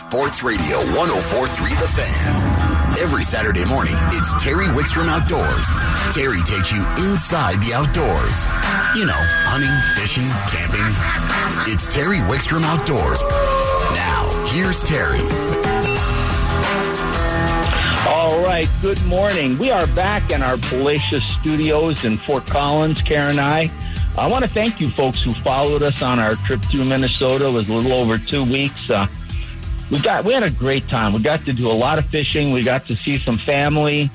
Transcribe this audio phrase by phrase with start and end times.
[0.00, 2.98] Sports Radio 1043 The Fan.
[2.98, 5.66] Every Saturday morning, it's Terry Wickstrom Outdoors.
[6.14, 8.46] Terry takes you inside the outdoors.
[8.96, 10.88] You know, hunting, fishing, camping.
[11.70, 13.20] It's Terry Wickstrom Outdoors.
[13.94, 15.20] Now, here's Terry.
[18.08, 19.58] All right, good morning.
[19.58, 23.70] We are back in our Palatial Studios in Fort Collins, Karen and I.
[24.16, 27.46] I want to thank you folks who followed us on our trip through Minnesota.
[27.48, 28.88] It was a little over two weeks.
[28.88, 29.06] Uh,
[29.90, 31.12] we got we had a great time.
[31.12, 32.52] We got to do a lot of fishing.
[32.52, 34.10] We got to see some family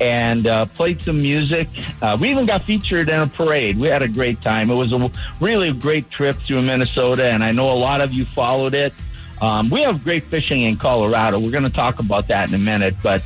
[0.00, 1.68] and uh, played some music.
[2.00, 3.78] Uh, we even got featured in a parade.
[3.78, 4.70] We had a great time.
[4.70, 5.10] It was a
[5.40, 8.94] really great trip through Minnesota, and I know a lot of you followed it.
[9.42, 11.38] Um, we have great fishing in Colorado.
[11.38, 13.22] We're going to talk about that in a minute, but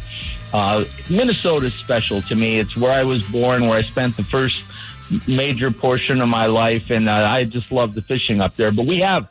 [0.53, 2.59] uh, Minnesota is special to me.
[2.59, 4.62] It's where I was born, where I spent the first
[5.28, 8.73] major portion of my life, and uh, I just love the fishing up there.
[8.73, 9.28] But we have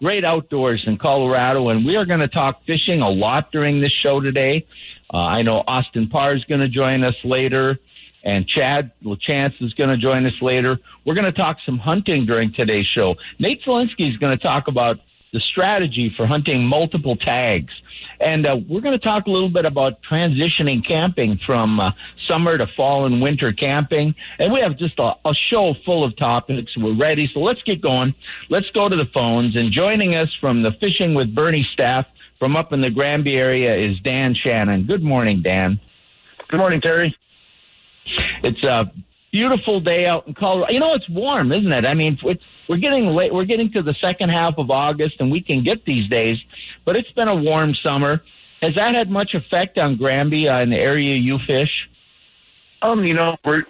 [0.00, 3.92] great outdoors in Colorado, and we are going to talk fishing a lot during this
[3.92, 4.66] show today.
[5.12, 7.78] Uh, I know Austin Parr is going to join us later,
[8.22, 10.78] and Chad LaChance is going to join us later.
[11.04, 13.16] We're going to talk some hunting during today's show.
[13.38, 15.00] Nate Zelinsky is going to talk about
[15.32, 17.72] the strategy for hunting multiple tags.
[18.20, 21.92] And uh, we're going to talk a little bit about transitioning camping from uh,
[22.26, 24.14] summer to fall and winter camping.
[24.38, 26.76] And we have just a, a show full of topics.
[26.76, 27.30] We're ready.
[27.32, 28.14] So let's get going.
[28.48, 29.56] Let's go to the phones.
[29.56, 32.06] And joining us from the Fishing with Bernie staff
[32.38, 34.84] from up in the Granby area is Dan Shannon.
[34.84, 35.80] Good morning, Dan.
[36.48, 37.16] Good morning, Terry.
[38.42, 38.90] It's a
[39.32, 40.72] beautiful day out in Colorado.
[40.72, 41.84] You know, it's warm, isn't it?
[41.84, 43.32] I mean, it's we're getting late.
[43.32, 46.38] We're getting to the second half of August, and we can get these days.
[46.84, 48.22] But it's been a warm summer.
[48.62, 51.88] Has that had much effect on Granby, uh, in the area you fish?
[52.82, 53.64] Um, you know, we're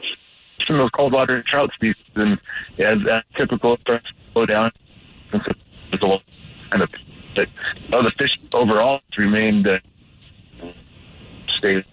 [0.66, 2.38] from the cold water trout species, and
[2.78, 4.70] as, as typical, starts to slow down.
[5.30, 6.22] There's a lot
[6.70, 6.90] kind of,
[7.34, 7.48] but
[7.92, 9.78] oh, the fish overall remained uh,
[11.48, 11.84] stay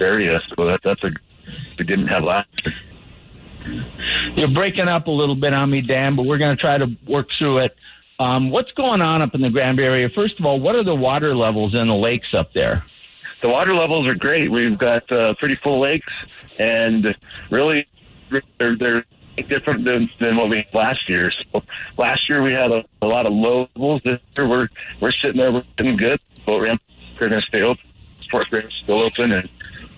[0.00, 0.40] area.
[0.56, 1.10] So that that's a
[1.78, 2.74] we didn't have last year.
[4.36, 6.88] You're breaking up a little bit on me, Dan, but we're going to try to
[7.06, 7.76] work through it.
[8.18, 10.08] Um, what's going on up in the Granby area?
[10.14, 12.84] First of all, what are the water levels in the lakes up there?
[13.42, 14.50] The water levels are great.
[14.50, 16.12] We've got uh, pretty full lakes,
[16.58, 17.16] and
[17.50, 17.88] really,
[18.58, 19.04] they're, they're
[19.48, 21.30] different than, than what we had last year.
[21.52, 21.62] So
[21.96, 24.02] last year we had a, a lot of low levels.
[24.04, 24.68] This year we're
[25.00, 26.20] we're sitting there, we're sitting good.
[26.46, 26.82] Boat ramp
[27.20, 27.84] are going to stay open.
[28.22, 29.48] Sports ramp still open, and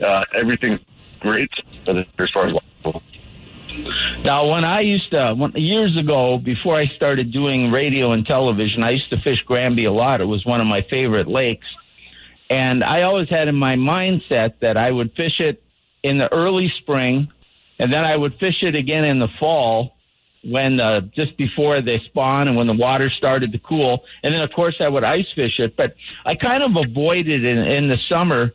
[0.02, 0.81] uh, everything's
[1.20, 1.50] great
[1.86, 2.54] as far as
[2.84, 3.00] water.
[4.25, 8.83] Now, when I used to, when, years ago, before I started doing radio and television,
[8.83, 10.21] I used to fish Granby a lot.
[10.21, 11.67] It was one of my favorite lakes.
[12.51, 15.62] And I always had in my mindset that I would fish it
[16.03, 17.29] in the early spring,
[17.79, 19.97] and then I would fish it again in the fall
[20.45, 24.05] when uh, just before they spawn and when the water started to cool.
[24.23, 25.77] And then, of course, I would ice fish it.
[25.77, 28.53] But I kind of avoided it in, in the summer.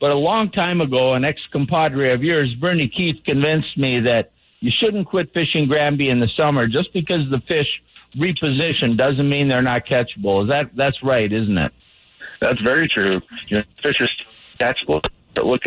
[0.00, 4.32] But a long time ago, an ex compadre of yours, Bernie Keith, convinced me that
[4.62, 7.82] you shouldn't quit fishing Granby in the summer just because the fish
[8.16, 10.44] reposition doesn't mean they're not catchable.
[10.44, 11.72] Is that that's right, isn't it?
[12.40, 13.20] That's very true.
[13.48, 14.26] You know, fish are still
[14.60, 15.04] catchable.
[15.34, 15.62] But look,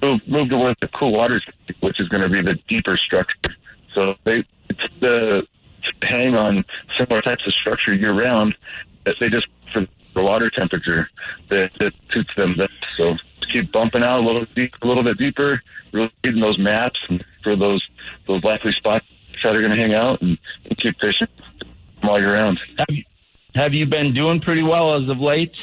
[0.00, 1.44] move, move to one of the cool waters,
[1.80, 3.54] which is going to be the deeper structure.
[3.94, 5.46] So they it's the
[6.02, 6.64] hang on
[6.98, 8.56] similar types of structure year round.
[9.04, 11.10] That they just for the water temperature
[11.50, 12.72] that, that suits them best.
[12.96, 13.16] So
[13.52, 17.56] keep bumping out a little deep, a little bit deeper, reading those maps and for
[17.56, 17.86] those
[18.26, 19.06] those likely spots
[19.42, 21.28] that are going to hang out and, and keep fishing
[22.02, 22.60] all year round.
[22.78, 23.04] Have you,
[23.54, 25.54] have you been doing pretty well as of late?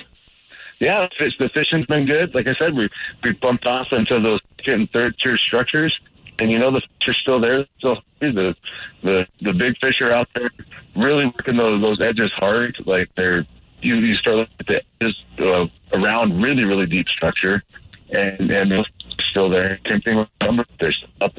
[0.80, 2.36] Yeah, the, fish, the fishing's been good.
[2.36, 2.90] Like I said, we
[3.24, 5.98] we bumped off into those second and third tier structures,
[6.40, 7.66] and you know the fish are still there.
[7.78, 8.56] Still, the
[9.04, 10.50] the the big fish are out there,
[10.96, 12.76] really working those those edges hard.
[12.86, 13.46] Like they're
[13.82, 17.64] you you start looking at the edges uh, around really really deep structure,
[18.10, 18.86] and and
[19.30, 19.80] still there.
[19.88, 21.38] Same thing with number fish up.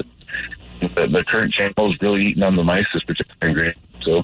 [0.79, 3.75] The, the current channel is really eating on the mice this particular great.
[4.03, 4.23] So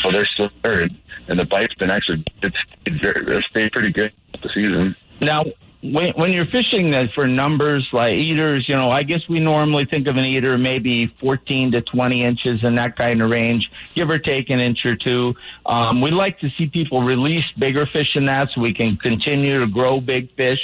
[0.00, 0.98] so they're still there, and,
[1.28, 4.12] and the bite's been actually it's, it's very, stayed pretty good
[4.42, 4.96] the season.
[5.20, 5.44] Now,
[5.80, 9.84] when, when you're fishing that for numbers like eaters, you know, I guess we normally
[9.84, 14.10] think of an eater maybe 14 to 20 inches in that kind of range, give
[14.10, 15.34] or take an inch or two.
[15.66, 19.58] Um, we like to see people release bigger fish than that so we can continue
[19.58, 20.60] to grow big fish.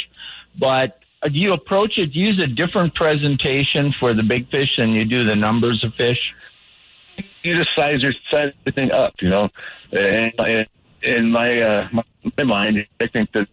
[0.59, 0.99] But
[1.33, 5.37] you approach it, use a different presentation for the big fish than you do the
[5.37, 6.19] numbers of fish?
[7.43, 9.49] You just size your size everything up, you know.
[9.93, 10.67] And
[11.03, 11.89] in my uh,
[12.37, 13.49] my mind, I think that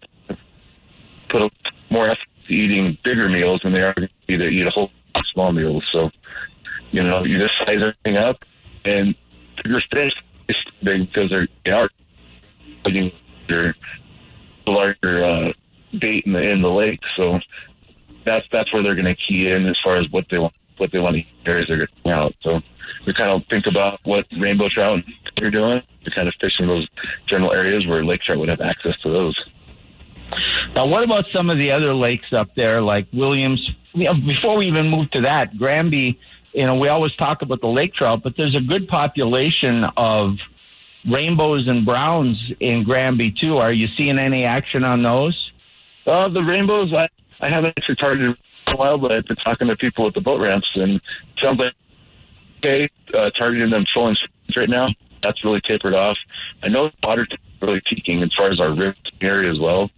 [1.30, 1.52] put
[1.90, 4.92] more effort eating bigger meals than they are to eat a whole
[5.34, 5.88] small meals.
[5.92, 6.10] So,
[6.92, 8.38] you know, you just size everything up,
[8.86, 9.16] and
[9.64, 10.14] bigger fish
[10.50, 11.90] is big because they're they are
[14.68, 15.52] larger uh,
[16.00, 17.00] bait in the in the lake.
[17.16, 17.40] So
[18.26, 20.92] that's that's where they're going to key in as far as what they want what
[20.92, 22.34] they want to areas they're going out.
[22.42, 22.62] So
[23.06, 25.00] we kind of think about what rainbow trout
[25.42, 26.88] are doing to kind of fish in those
[27.28, 29.36] general areas where lake trout would have access to those.
[30.76, 33.70] Now, what about some of the other lakes up there, like Williams?
[33.94, 36.20] You know, before we even move to that, Granby.
[36.54, 40.36] You know, we always talk about the lake trout, but there's a good population of
[41.10, 43.58] rainbows and browns in Granby too.
[43.58, 45.51] Are you seeing any action on those?
[46.06, 47.08] Uh, the rainbows, I,
[47.40, 48.38] I haven't actually targeted
[48.68, 51.02] a while, but I've been talking to people at the boat ramps, and
[51.40, 51.74] sounds like
[52.60, 54.20] okay, uh, targeting them and
[54.56, 54.88] right now.
[55.24, 56.18] That's really tapered off.
[56.64, 57.28] I know water
[57.62, 59.92] really peaking as far as our river area as well.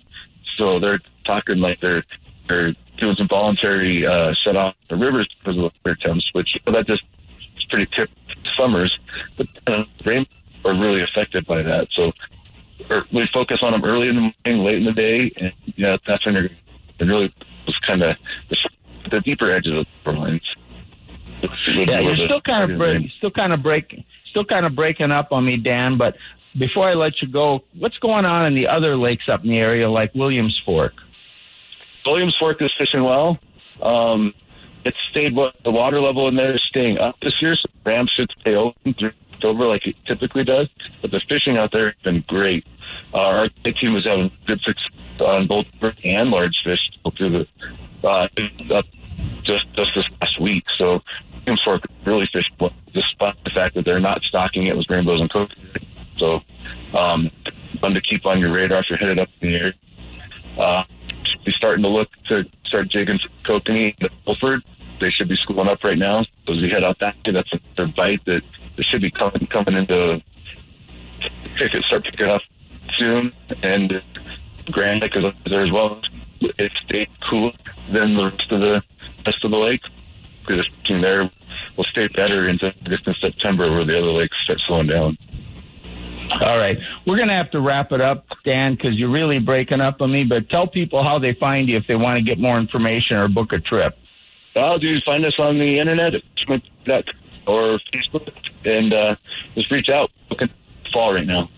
[0.58, 2.04] So they're talking like they're
[2.50, 6.58] they're doing some voluntary uh, shut off the rivers because of the water temps, which
[6.66, 7.04] well, that just
[7.58, 8.10] is pretty tip
[8.58, 8.98] summers.
[9.38, 10.26] But uh, rain
[10.66, 11.88] are really affected by that.
[11.92, 12.12] So
[13.12, 16.26] we focus on them early in the morning, late in the day, and yeah, that's
[16.26, 16.50] when they're
[17.00, 17.34] really
[17.66, 18.16] was kind of
[18.50, 18.70] the,
[19.12, 20.42] the deeper edges of the lines.
[21.68, 25.32] Yeah, you're still kind of break, still kind of breaking, still kind of breaking up
[25.32, 25.98] on me, Dan.
[25.98, 26.16] But
[26.58, 29.60] before I let you go, what's going on in the other lakes up in the
[29.60, 30.94] area, like Williams Fork?
[32.06, 33.40] Williams Fork is fishing well.
[33.82, 34.34] Um,
[34.86, 37.56] it's stayed what the water level in there is staying up this year.
[37.56, 40.70] So Ram should stay open through October like it typically does.
[41.02, 42.66] But the fishing out there has been great.
[43.14, 44.90] Uh, our team was having good success
[45.20, 45.66] on both
[46.04, 46.80] and large fish
[47.18, 47.48] through the
[48.08, 48.28] uh,
[49.44, 50.64] just just this last week.
[50.78, 51.02] So
[51.46, 52.52] Williams Fork really fished
[52.94, 55.50] despite the fact that they're not stocking it with rainbows and cook.
[56.18, 56.42] So
[56.94, 57.30] um,
[57.82, 59.74] fun to keep on your radar if you're headed up in the air.
[60.58, 60.84] Uh,
[61.24, 64.64] should be starting to look to start jigging kokanee and Fulford.
[65.00, 66.24] They should be schooling up right now.
[66.46, 68.44] So as we head out that way, that's their bite that
[68.78, 70.22] they should be coming coming into
[71.58, 72.42] pick it, start picking up
[72.98, 73.32] soon.
[73.62, 74.02] And
[74.72, 76.02] Grand Lake is there as well.
[76.42, 77.52] It stayed cooler
[77.92, 78.84] than the rest of the
[79.26, 79.82] rest of the lake.
[80.46, 81.32] Because there
[81.78, 85.18] will stay better into distant September where the other lakes start slowing down.
[86.42, 86.78] All right.
[87.06, 90.12] We're going to have to wrap it up, Dan, because you're really breaking up on
[90.12, 90.24] me.
[90.24, 93.28] But tell people how they find you if they want to get more information or
[93.28, 93.98] book a trip.
[94.56, 96.14] Well, do you find us on the internet
[97.48, 98.32] or Facebook
[98.66, 99.16] and uh,
[99.56, 100.12] just reach out.
[100.30, 100.50] Looking
[100.92, 101.50] fall right now.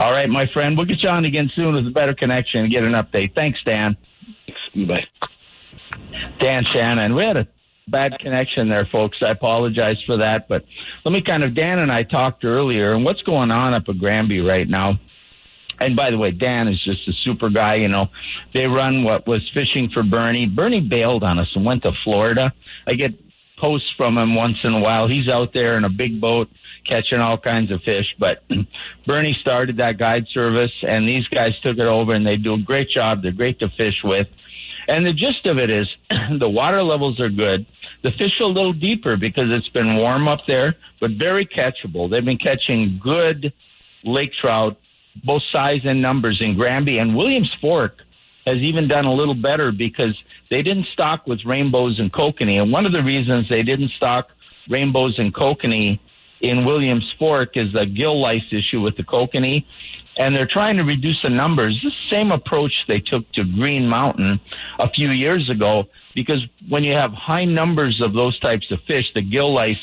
[0.00, 0.76] All right, my friend.
[0.76, 3.34] We'll get you on again soon with a better connection and get an update.
[3.34, 3.96] Thanks, Dan.
[4.74, 5.06] Bye.
[6.38, 7.16] Dan Shannon.
[7.16, 7.48] We had a
[7.88, 9.18] bad connection there, folks.
[9.22, 10.48] I apologize for that.
[10.48, 10.64] But
[11.04, 13.98] let me kind of, Dan and I talked earlier, and what's going on up at
[13.98, 15.00] Granby right now?
[15.80, 17.76] And by the way, Dan is just a super guy.
[17.76, 18.08] You know,
[18.54, 20.46] they run what was fishing for Bernie.
[20.46, 22.52] Bernie bailed on us and went to Florida.
[22.86, 23.14] I get
[23.58, 25.08] posts from him once in a while.
[25.08, 26.48] He's out there in a big boat
[26.86, 28.14] catching all kinds of fish.
[28.18, 28.42] But
[29.06, 32.58] Bernie started that guide service, and these guys took it over, and they do a
[32.58, 33.22] great job.
[33.22, 34.28] They're great to fish with.
[34.88, 35.86] And the gist of it is
[36.38, 37.66] the water levels are good.
[38.02, 42.10] The fish are a little deeper because it's been warm up there, but very catchable.
[42.10, 43.52] They've been catching good
[44.04, 44.78] lake trout,
[45.24, 46.98] both size and numbers in Granby.
[46.98, 47.98] And Williams Fork
[48.46, 50.16] has even done a little better because
[50.50, 52.62] they didn't stock with rainbows and kokanee.
[52.62, 54.30] And one of the reasons they didn't stock
[54.68, 55.98] rainbows and kokanee
[56.40, 59.64] in Williams Fork is the gill lice issue with the kokanee.
[60.18, 61.80] And they're trying to reduce the numbers.
[61.80, 64.40] The same approach they took to Green Mountain
[64.78, 69.06] a few years ago because when you have high numbers of those types of fish,
[69.14, 69.78] the gill lice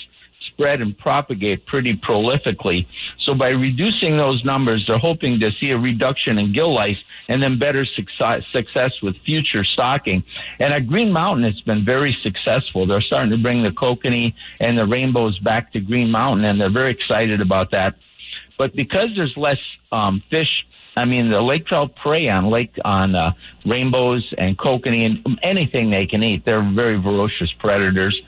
[0.48, 2.86] spread and propagate pretty prolifically.
[3.20, 7.41] So by reducing those numbers, they're hoping to see a reduction in gill lice and
[7.41, 10.24] then better success, with future stocking.
[10.60, 12.86] And at Green Mountain, it's been very successful.
[12.86, 16.70] They're starting to bring the kokanee and the rainbows back to Green Mountain, and they're
[16.70, 17.96] very excited about that.
[18.58, 19.60] But because there's less
[19.91, 20.65] um, fish
[20.98, 23.34] I mean, the lake trout prey on lake on uh,
[23.65, 26.46] rainbows and kokanee and anything they can eat.
[26.46, 28.20] They're very ferocious predators,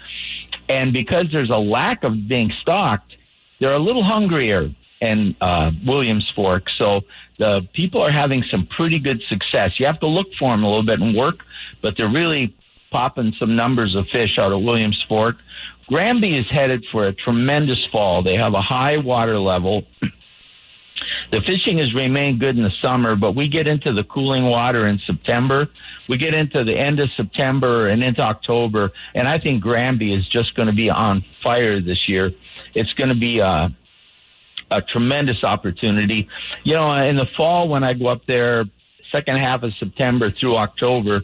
[0.68, 3.16] and because there's a lack of being stocked,
[3.60, 6.70] they're a little hungrier in uh, Williams Fork.
[6.78, 7.06] So
[7.38, 9.80] the people are having some pretty good success.
[9.80, 11.40] You have to look for them a little bit and work,
[11.82, 12.56] but they're really
[12.92, 15.38] popping some numbers of fish out of Williams Fork.
[15.88, 18.22] Granby is headed for a tremendous fall.
[18.22, 19.84] They have a high water level.
[21.30, 24.88] The fishing has remained good in the summer, but we get into the cooling water
[24.88, 25.70] in September.
[26.08, 30.28] We get into the end of September and into October, and I think Granby is
[30.28, 32.32] just going to be on fire this year.
[32.74, 33.76] It's going to be a,
[34.72, 36.28] a tremendous opportunity.
[36.64, 38.66] You know, in the fall when I go up there,
[39.12, 41.22] second half of September through October,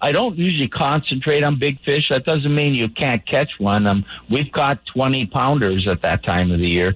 [0.00, 2.08] I don't usually concentrate on big fish.
[2.08, 3.86] That doesn't mean you can't catch one.
[3.86, 6.94] Um, we've caught 20 pounders at that time of the year.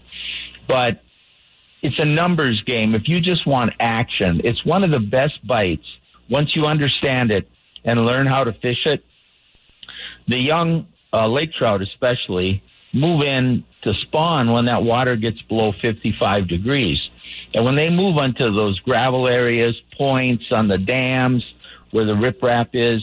[0.67, 1.03] But
[1.83, 2.95] it's a numbers game.
[2.95, 5.87] If you just want action, it's one of the best bites
[6.31, 7.47] once you understand it
[7.85, 9.05] and learn how to fish it.
[10.27, 12.63] The young uh, lake trout, especially,
[12.95, 17.01] move in to spawn when that water gets below 55 degrees.
[17.53, 21.45] And when they move onto those gravel areas, points on the dams
[21.91, 23.03] where the riprap is,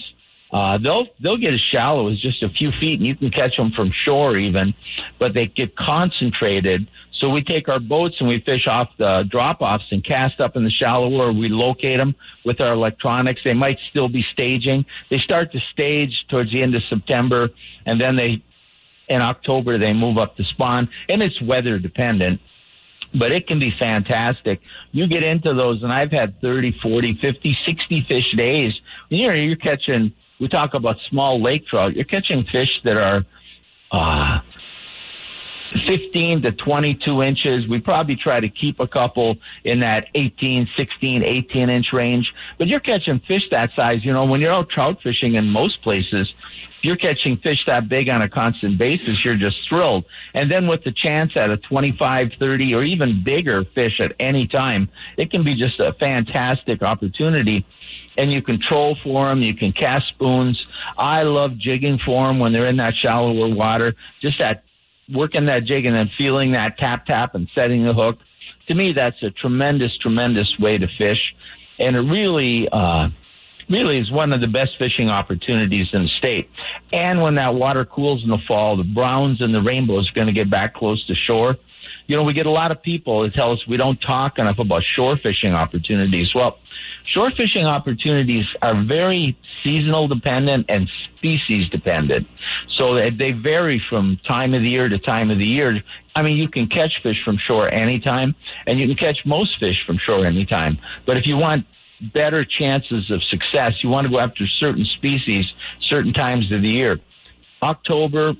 [0.52, 3.56] uh, they'll they'll get as shallow as just a few feet, and you can catch
[3.56, 4.74] them from shore even.
[5.18, 6.88] But they get concentrated.
[7.14, 10.58] So we take our boats and we fish off the drop offs and cast up
[10.58, 13.42] in the shallow where we locate them with our electronics.
[13.46, 14.86] They might still be staging.
[15.10, 17.50] They start to stage towards the end of September,
[17.86, 18.42] and then they
[19.12, 22.42] in October they move up to spawn, and it's weather dependent
[23.14, 24.62] but it can be fantastic.
[24.92, 28.74] You get into those, and I've had 30, 40, 50, 60 fish days.
[29.10, 33.26] You know, you're catching, we talk about small lake trout, you're catching fish that are
[33.92, 34.40] uh,
[35.86, 37.68] 15 to 22 inches.
[37.68, 42.68] We probably try to keep a couple in that 18, 16, 18 inch range, but
[42.68, 44.04] you're catching fish that size.
[44.04, 46.34] You know, when you're out trout fishing in most places,
[46.82, 50.06] you're catching fish that big on a constant basis, you're just thrilled.
[50.34, 54.48] And then with the chance at a 25, 30, or even bigger fish at any
[54.48, 57.66] time, it can be just a fantastic opportunity.
[58.18, 60.64] And you can troll for them, you can cast spoons.
[60.98, 63.96] I love jigging for them when they're in that shallower water.
[64.22, 64.64] Just that
[65.10, 68.20] working that jig and then feeling that tap tap and setting the hook.
[68.68, 71.34] To me, that's a tremendous, tremendous way to fish.
[71.80, 73.10] And it really, uh,
[73.72, 76.50] really is one of the best fishing opportunities in the state.
[76.92, 80.28] And when that water cools in the fall, the browns and the rainbows are going
[80.28, 81.58] to get back close to shore.
[82.08, 84.60] You know, we get a lot of people that tell us we don't talk enough
[84.60, 86.36] about shore fishing opportunities.
[86.36, 86.60] Well,
[87.06, 92.28] shore fishing opportunities are very seasonal dependent and species dependent.
[92.76, 95.82] So they vary from time of the year to time of the year.
[96.16, 98.36] I mean, you can catch fish from shore anytime,
[98.68, 100.80] and you can catch most fish from shore anytime.
[101.06, 101.66] But if you want
[102.02, 103.84] better chances of success.
[103.84, 105.46] You want to go after certain species,
[105.82, 107.00] certain times of the year.
[107.62, 108.34] October,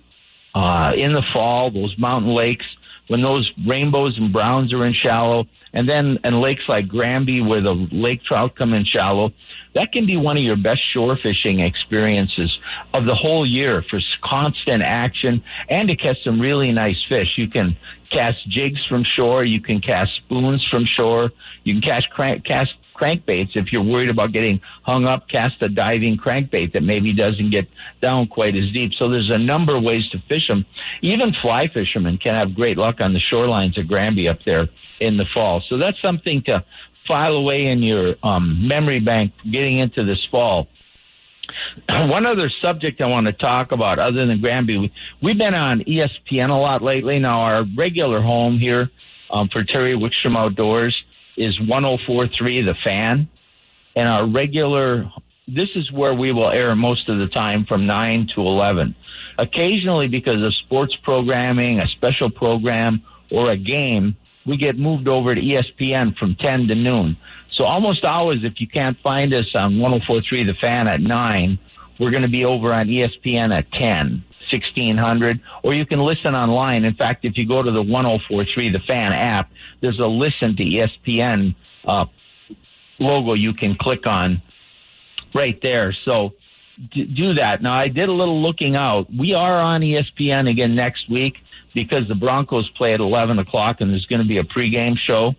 [0.56, 2.66] uh, in the fall, those mountain lakes,
[3.08, 7.62] when those rainbows and browns are in shallow, and then in lakes like Granby where
[7.62, 9.32] the lake trout come in shallow,
[9.74, 12.58] that can be one of your best shore fishing experiences
[12.94, 17.38] of the whole year for constant action and to catch some really nice fish.
[17.38, 17.78] You can
[18.10, 21.32] cast jigs from shore, you can cast spoons from shore,
[21.64, 23.56] you can cast crank, cast crankbaits.
[23.56, 27.68] If you're worried about getting hung up, cast a diving crankbait that maybe doesn't get
[28.02, 28.94] down quite as deep.
[28.94, 30.66] So there's a number of ways to fish them.
[31.02, 35.18] Even fly fishermen can have great luck on the shorelines of Granby up there in
[35.18, 35.64] the fall.
[35.68, 36.64] So that's something to
[37.08, 40.68] file away in your um, memory bank getting into this fall.
[41.90, 44.92] One other subject I want to talk about, other than Granby,
[45.22, 47.20] we've been on ESPN a lot lately.
[47.20, 48.92] Now, our regular home here
[49.30, 51.04] um, for Terry Wickstrom Outdoors
[51.42, 53.30] is 1043 The Fan.
[53.96, 55.12] And our regular,
[55.48, 58.96] this is where we will air most of the time from 9 to 11.
[59.38, 65.34] Occasionally, because of sports programming, a special program, or a game, we get moved over
[65.34, 67.18] to ESPN from 10 to noon.
[67.54, 71.60] So almost always, if you can't find us on 1043 The Fan at 9,
[72.00, 74.24] we're going to be over on ESPN at 10.
[74.52, 76.84] 1600, or you can listen online.
[76.84, 79.50] In fact, if you go to the 1043 The Fan app,
[79.82, 82.06] there's a listen to ESPN uh,
[83.00, 84.42] logo you can click on
[85.34, 85.96] right there.
[86.06, 86.34] So
[86.94, 87.62] do that.
[87.62, 89.08] Now, I did a little looking out.
[89.14, 91.36] We are on ESPN again next week
[91.74, 95.36] because the Broncos play at 11 o'clock and there's going to be a pregame show.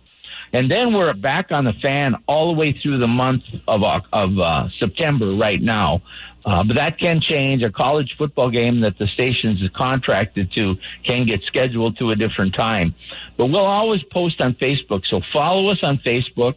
[0.51, 3.83] And then we're back on the fan all the way through the month of,
[4.13, 6.03] of uh, September right now.
[6.45, 7.63] Uh, but that can change.
[7.63, 12.53] A college football game that the stations contracted to can get scheduled to a different
[12.53, 12.93] time.
[13.37, 15.05] But we'll always post on Facebook.
[15.05, 16.55] So follow us on Facebook.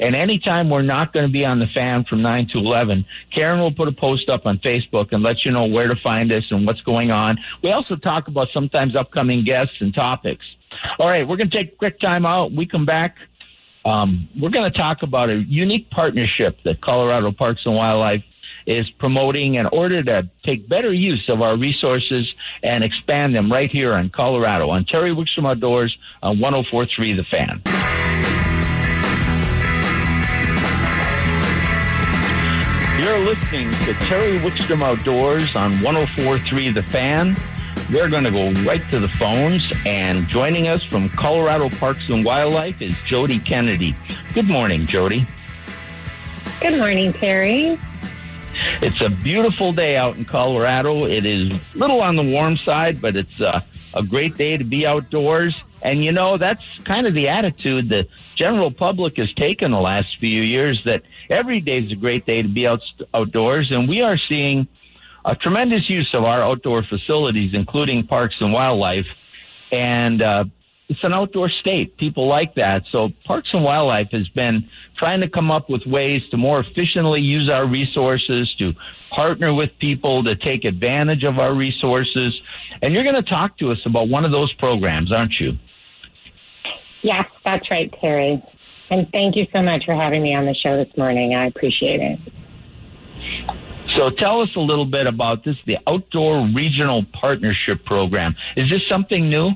[0.00, 3.04] And anytime we're not going to be on the fan from 9 to 11,
[3.34, 6.30] Karen will put a post up on Facebook and let you know where to find
[6.32, 7.38] us and what's going on.
[7.62, 10.44] We also talk about sometimes upcoming guests and topics.
[11.00, 12.52] All right, we're going to take a quick time out.
[12.52, 13.16] We come back.
[13.84, 18.22] Um, we're going to talk about a unique partnership that Colorado Parks and Wildlife
[18.68, 22.32] is promoting in order to take better use of our resources
[22.62, 27.62] and expand them right here in Colorado on Terry Wickstrom Outdoors on 1043 The Fan.
[33.02, 37.36] You're listening to Terry Wickstrom Outdoors on 1043 The Fan.
[37.90, 42.22] We're going to go right to the phones, and joining us from Colorado Parks and
[42.22, 43.96] Wildlife is Jody Kennedy.
[44.34, 45.26] Good morning, Jody.
[46.60, 47.78] Good morning, Terry.
[48.80, 51.06] It's a beautiful day out in Colorado.
[51.06, 53.60] It is a little on the warm side, but it's uh,
[53.94, 55.54] a great day to be outdoors.
[55.82, 60.16] And you know, that's kind of the attitude the general public has taken the last
[60.20, 62.80] few years that every day is a great day to be out,
[63.14, 63.70] outdoors.
[63.70, 64.68] And we are seeing
[65.24, 69.06] a tremendous use of our outdoor facilities, including parks and wildlife.
[69.72, 70.44] And, uh,
[70.88, 71.96] it's an outdoor state.
[71.98, 72.84] People like that.
[72.90, 74.68] So Parks and Wildlife has been
[74.98, 78.74] trying to come up with ways to more efficiently use our resources, to
[79.14, 82.38] partner with people to take advantage of our resources.
[82.82, 85.58] And you're going to talk to us about one of those programs, aren't you?
[87.02, 88.42] Yes, that's right, Terry.
[88.90, 91.34] And thank you so much for having me on the show this morning.
[91.34, 92.18] I appreciate it.
[93.96, 98.34] So tell us a little bit about this, the Outdoor Regional Partnership Program.
[98.56, 99.52] Is this something new?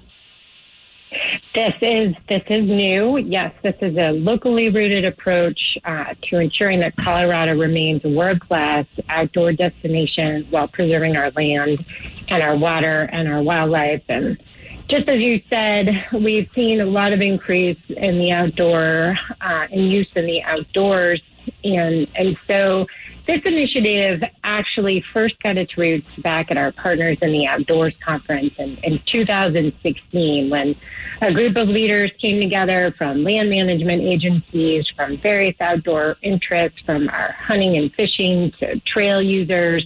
[1.55, 3.19] This is this is new.
[3.19, 8.41] Yes, this is a locally rooted approach uh, to ensuring that Colorado remains a world
[8.41, 11.85] class outdoor destination while preserving our land
[12.29, 14.03] and our water and our wildlife.
[14.09, 14.43] And
[14.89, 19.91] just as you said, we've seen a lot of increase in the outdoor uh, in
[19.91, 21.21] use in the outdoors,
[21.65, 22.87] and and so
[23.27, 28.53] this initiative actually first got its roots back at our Partners in the Outdoors conference
[28.59, 30.75] in, in 2016 when
[31.21, 37.09] a group of leaders came together from land management agencies, from various outdoor interests, from
[37.11, 39.85] our hunting and fishing to trail users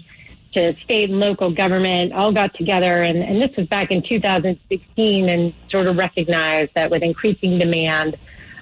[0.54, 3.02] to state and local government all got together.
[3.02, 8.16] And, and this was back in 2016 and sort of recognized that with increasing demand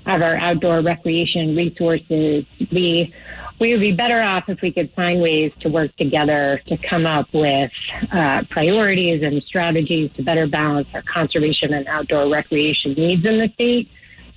[0.06, 3.14] of our outdoor recreation resources, we
[3.60, 7.06] we would be better off if we could find ways to work together to come
[7.06, 7.70] up with
[8.12, 13.48] uh, priorities and strategies to better balance our conservation and outdoor recreation needs in the
[13.54, 13.88] state.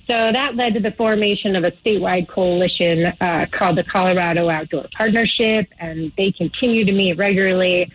[0.08, 4.86] So that led to the formation of a statewide coalition uh, called the Colorado Outdoor
[4.96, 7.92] Partnership, and they continue to meet regularly.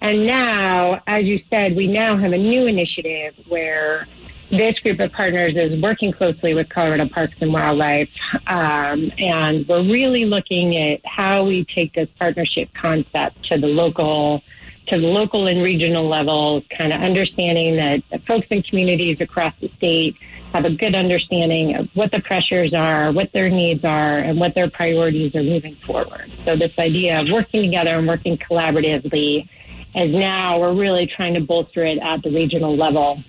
[0.00, 4.06] And now, as you said, we now have a new initiative where
[4.50, 8.08] this group of partners is working closely with Colorado Parks and Wildlife,
[8.46, 14.42] um, and we're really looking at how we take this partnership concept to the local,
[14.88, 16.62] to the local and regional level.
[16.76, 20.16] Kind of understanding that folks and communities across the state
[20.52, 24.54] have a good understanding of what the pressures are, what their needs are, and what
[24.54, 26.30] their priorities are moving forward.
[26.44, 29.48] So this idea of working together and working collaboratively.
[29.94, 33.24] As now we're really trying to bolster it at the regional level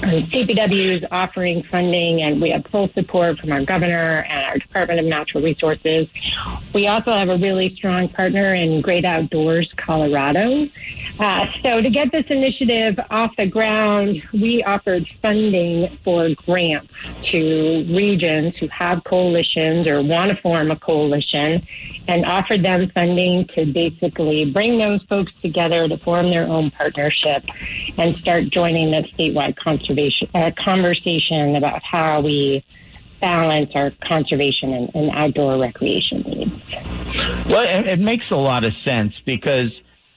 [0.00, 5.00] CPW is offering funding, and we have full support from our governor and our Department
[5.00, 6.08] of Natural Resources.
[6.74, 10.68] We also have a really strong partner in Great Outdoors Colorado.
[11.18, 16.88] Uh, so, to get this initiative off the ground, we offered funding for grants
[17.26, 21.66] to regions who have coalitions or want to form a coalition
[22.08, 27.44] and offered them funding to basically bring those folks together to form their own partnership
[27.98, 32.64] and start joining the statewide conservation uh, conversation about how we
[33.20, 36.50] balance our conservation and, and outdoor recreation needs.
[37.48, 39.70] Well, it, it makes a lot of sense because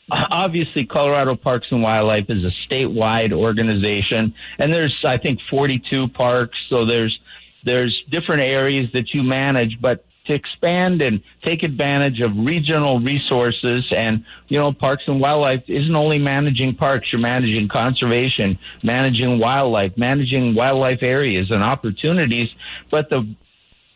[0.10, 6.58] obviously Colorado Parks and Wildlife is a statewide organization and there's I think 42 parks
[6.70, 7.20] so there's
[7.64, 13.86] there's different areas that you manage but to expand and take advantage of regional resources.
[13.92, 19.98] And, you know, Parks and Wildlife isn't only managing parks, you're managing conservation, managing wildlife,
[19.98, 22.50] managing wildlife areas and opportunities.
[22.90, 23.36] But the,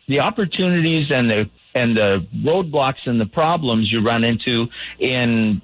[0.08, 5.62] the opportunities and the, and the roadblocks and the problems you run into in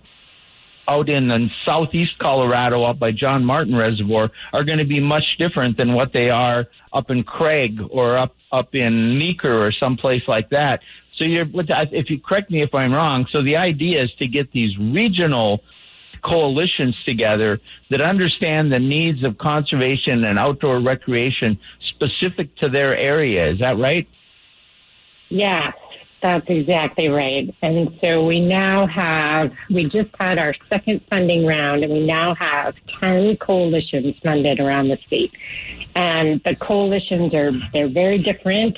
[0.88, 5.36] out in, in southeast Colorado, up by John Martin Reservoir, are going to be much
[5.36, 10.22] different than what they are up in Craig or up up in Meeker or someplace
[10.26, 10.82] like that.
[11.16, 14.52] So you're, if you correct me if I'm wrong, so the idea is to get
[14.52, 15.62] these regional
[16.22, 23.48] coalitions together that understand the needs of conservation and outdoor recreation specific to their area.
[23.48, 24.08] Is that right?
[25.28, 25.72] Yeah,
[26.22, 27.54] that's exactly right.
[27.62, 32.34] And so we now have, we just had our second funding round and we now
[32.34, 35.32] have 10 coalitions funded around the state.
[35.96, 38.76] And the coalitions are, they're very different.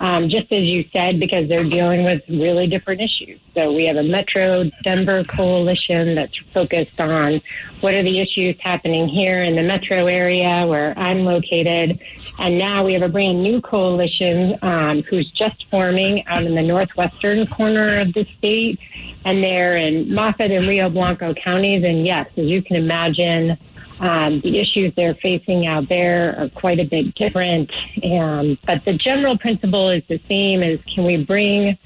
[0.00, 3.40] Um, just as you said, because they're dealing with really different issues.
[3.54, 7.40] So we have a Metro Denver coalition that's focused on
[7.80, 11.98] what are the issues happening here in the metro area where I'm located.
[12.38, 16.62] And now we have a brand new coalition um, who's just forming out in the
[16.62, 18.78] northwestern corner of the state.
[19.24, 21.84] And they're in Moffat and Rio Blanco counties.
[21.84, 23.56] And yes, as you can imagine,
[24.00, 27.70] um, the issues they're facing out there are quite a bit different.
[28.04, 31.78] Um, but the general principle is the same is can we bring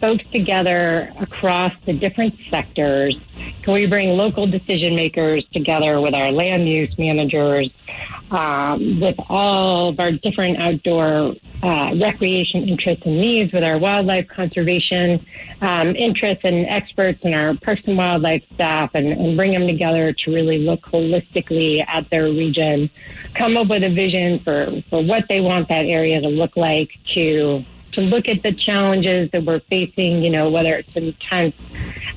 [0.00, 3.16] folks together across the different sectors?
[3.62, 7.70] Can we bring local decision makers together with our land use managers
[8.30, 14.28] um, with all of our different outdoor uh, recreation interests and needs, with our wildlife
[14.28, 15.24] conservation
[15.60, 20.12] um, interests and experts and our parks and wildlife staff, and, and bring them together
[20.12, 22.90] to really look holistically at their region,
[23.36, 26.90] come up with a vision for, for what they want that area to look like,
[27.14, 31.54] to to look at the challenges that we're facing, you know, whether it's intense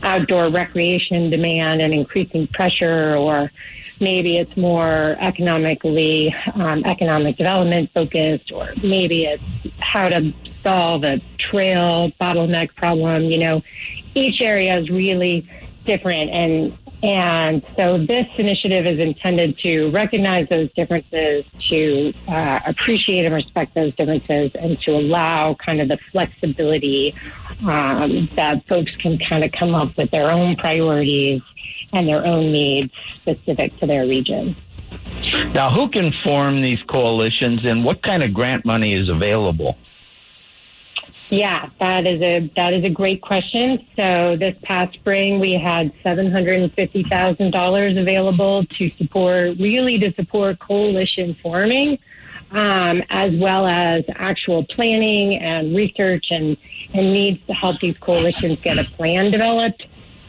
[0.03, 3.49] outdoor recreation demand and increasing pressure or
[4.01, 9.43] maybe it's more economically um, economic development focused, or maybe it's
[9.79, 10.33] how to
[10.63, 13.23] solve a trail bottleneck problem.
[13.25, 13.61] You know,
[14.15, 15.47] each area is really
[15.85, 23.25] different, and and so this initiative is intended to recognize those differences, to uh, appreciate
[23.25, 27.15] and respect those differences, and to allow kind of the flexibility
[27.61, 31.41] um, that folks can kind of come up with their own priorities
[31.93, 34.55] and their own needs specific to their region.
[35.53, 39.77] Now, who can form these coalitions and what kind of grant money is available?
[41.29, 43.87] Yeah, that is a that is a great question.
[43.95, 49.57] So this past spring we had seven hundred and fifty thousand dollars available to support
[49.57, 51.97] really to support coalition forming,
[52.51, 56.57] um, as well as actual planning and research and
[56.93, 59.85] and needs to help these coalitions get a plan developed.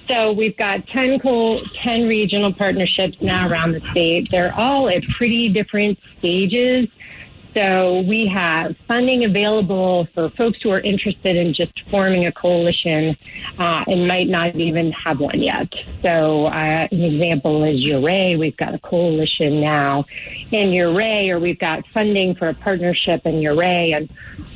[0.08, 4.28] So we've got 10, co- 10 regional partnerships now around the state.
[4.30, 6.88] They're all at pretty different stages.
[7.54, 13.16] So we have funding available for folks who are interested in just forming a coalition
[13.58, 15.70] uh, and might not even have one yet.
[16.02, 18.36] So uh, an example is Ouray.
[18.36, 20.06] We've got a coalition now
[20.50, 23.92] in Ouray, or we've got funding for a partnership in Ouray.
[23.92, 24.08] And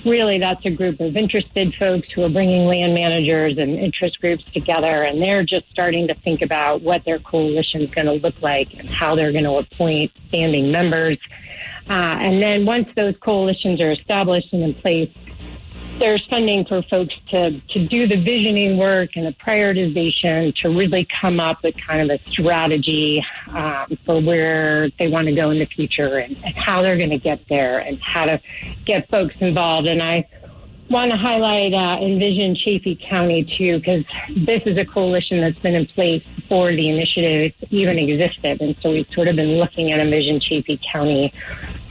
[0.06, 4.44] really that's a group of interested folks who are bringing land managers and interest groups
[4.54, 5.02] together.
[5.02, 8.72] And they're just starting to think about what their coalition is going to look like
[8.72, 11.18] and how they're going to appoint standing members.
[11.88, 15.10] Uh, and then once those coalitions are established and in place,
[15.98, 21.06] there's funding for folks to, to do the visioning work and the prioritization to really
[21.06, 25.58] come up with kind of a strategy um, for where they want to go in
[25.58, 28.40] the future and, and how they're going to get there and how to
[28.84, 29.86] get folks involved.
[29.86, 30.28] And I
[30.90, 34.04] want to highlight uh, Envision Chaffee County too, because
[34.46, 38.60] this is a coalition that's been in place before the initiative even existed.
[38.60, 41.32] And so we've sort of been looking at Envision Chaffee County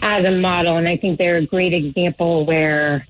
[0.01, 0.77] as a model.
[0.77, 3.07] And I think they're a great example where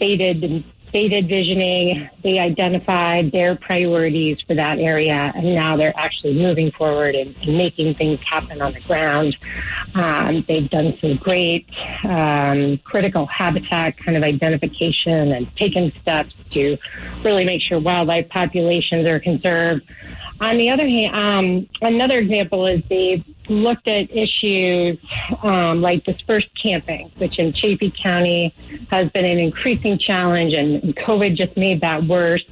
[0.00, 5.96] they did they did visioning, they identified their priorities for that area, and now they're
[5.96, 9.34] actually moving forward and, and making things happen on the ground.
[9.94, 11.66] Um, they've done some great
[12.04, 16.76] um, critical habitat kind of identification and taken steps to
[17.24, 19.82] really make sure wildlife populations are conserved.
[20.42, 24.98] On the other hand, um, another example is they've looked at issues
[25.44, 28.52] um, like dispersed camping, which in Chaffee County
[28.90, 32.44] has been an increasing challenge, and COVID just made that worse.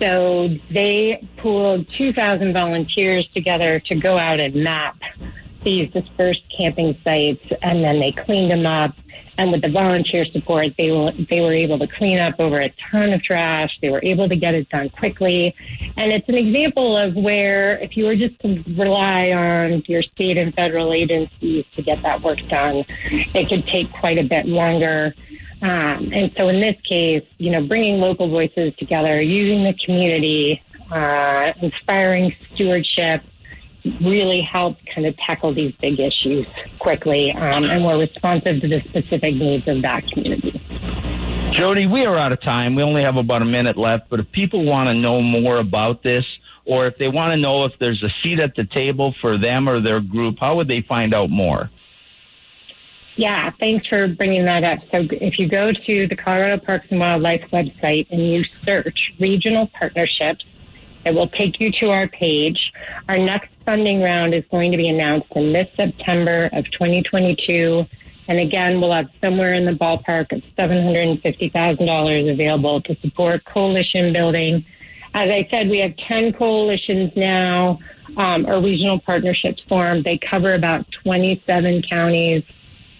[0.00, 4.98] So they pooled 2,000 volunteers together to go out and map
[5.62, 8.96] these dispersed camping sites, and then they cleaned them up
[9.38, 12.72] and with the volunteer support, they were they were able to clean up over a
[12.90, 13.78] ton of trash.
[13.80, 15.54] They were able to get it done quickly,
[15.96, 20.38] and it's an example of where if you were just to rely on your state
[20.38, 22.84] and federal agencies to get that work done,
[23.34, 25.14] it could take quite a bit longer.
[25.62, 30.60] Um, and so in this case, you know, bringing local voices together, using the community,
[30.90, 33.22] uh, inspiring stewardship,
[34.00, 36.46] really help kind of tackle these big issues
[36.78, 40.60] quickly um, and were responsive to the specific needs of that community.
[41.52, 42.74] Jody, we are out of time.
[42.74, 46.02] We only have about a minute left, but if people want to know more about
[46.02, 46.24] this,
[46.64, 49.68] or if they want to know if there's a seat at the table for them
[49.68, 51.70] or their group, how would they find out more?
[53.16, 54.78] Yeah, thanks for bringing that up.
[54.90, 59.66] So if you go to the Colorado Parks and Wildlife website and you search regional
[59.78, 60.44] partnerships,
[61.04, 62.72] it will take you to our page.
[63.08, 67.86] Our next funding round is going to be announced in this September of 2022.
[68.28, 74.64] And again, we'll have somewhere in the ballpark of $750,000 available to support coalition building.
[75.14, 77.78] As I said, we have 10 coalitions now,
[78.16, 80.04] um, or regional partnerships formed.
[80.04, 82.42] They cover about 27 counties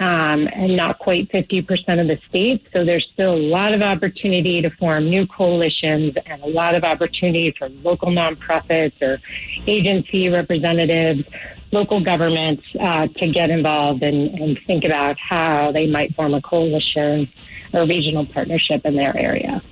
[0.02, 2.66] um, and not quite 50% of the states.
[2.72, 6.82] So there's still a lot of opportunity to form new coalitions and a lot of
[6.82, 9.20] opportunity for local nonprofits or
[9.68, 11.22] agency representatives,
[11.70, 16.42] local governments uh, to get involved and, and think about how they might form a
[16.42, 17.30] coalition
[17.72, 19.62] or regional partnership in their area.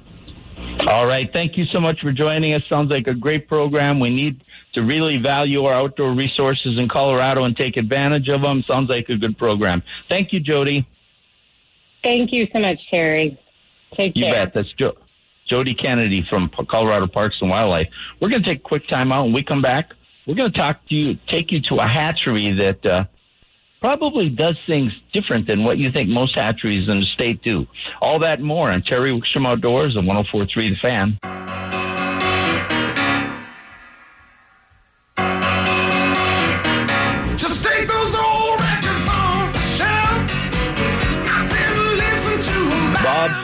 [0.87, 1.31] All right.
[1.33, 2.63] Thank you so much for joining us.
[2.69, 3.99] Sounds like a great program.
[3.99, 8.63] We need to really value our outdoor resources in Colorado and take advantage of them.
[8.69, 9.83] Sounds like a good program.
[10.09, 10.87] Thank you, Jody.
[12.03, 13.39] Thank you so much, Terry.
[13.97, 14.47] Take you care.
[14.47, 14.55] bet.
[14.55, 14.97] That's jo-
[15.49, 17.89] Jody Kennedy from Colorado Parks and Wildlife.
[18.21, 19.25] We're going to take a quick time out.
[19.25, 19.93] When we come back,
[20.27, 23.05] we're going to talk to you, take you to a hatchery that uh,
[23.81, 27.67] probably does things different than what you think most hatcheries in the state do.
[28.01, 31.19] All that and more on Terry Wickstrom Outdoors on 1043 The Fan.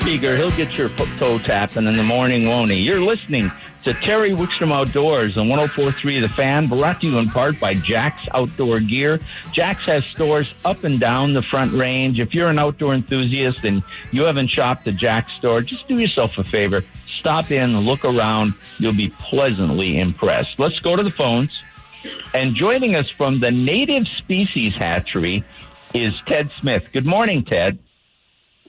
[0.07, 2.77] Seeger, he'll get your toe tapping in the morning, won't he?
[2.77, 3.51] You're listening
[3.83, 8.23] to Terry Wickstrom Outdoors on 1043 The Fan, brought to you in part by Jack's
[8.33, 9.19] Outdoor Gear.
[9.53, 12.21] Jack's has stores up and down the front range.
[12.21, 16.39] If you're an outdoor enthusiast and you haven't shopped at Jack's store, just do yourself
[16.39, 16.85] a favor.
[17.19, 18.55] Stop in, look around.
[18.79, 20.55] You'll be pleasantly impressed.
[20.57, 21.51] Let's go to the phones.
[22.33, 25.43] And joining us from the Native Species Hatchery
[25.95, 26.85] is Ted Smith.
[26.93, 27.81] Good morning, Ted.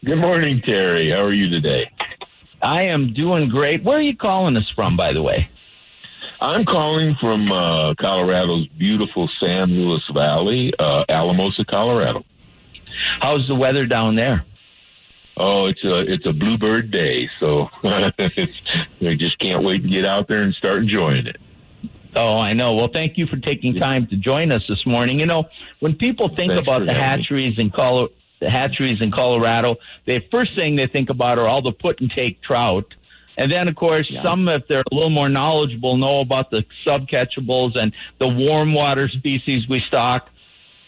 [0.08, 1.10] Good morning, Terry.
[1.12, 1.92] How are you today?
[2.62, 3.84] I am doing great.
[3.84, 5.50] Where are you calling us from, by the way?
[6.40, 12.24] I'm calling from uh, Colorado's beautiful San Luis Valley, uh, Alamosa, Colorado.
[13.20, 14.46] How's the weather down there?
[15.36, 18.14] Oh, it's a it's a bluebird day, so I
[19.18, 21.36] just can't wait to get out there and start enjoying it.
[22.16, 22.76] Oh, I know.
[22.76, 25.20] Well, thank you for taking time to join us this morning.
[25.20, 25.50] You know,
[25.82, 27.02] when people think Thanks about the having me.
[27.02, 28.08] hatcheries in Colo-
[28.40, 32.12] the hatcheries in Colorado, the first thing they think about are all the put and
[32.12, 32.94] take trout.
[33.38, 34.24] And then, of course, Yeah.
[34.24, 39.10] some, if they're a little more knowledgeable, know about the subcatchables and the warm water
[39.10, 40.30] species we stock.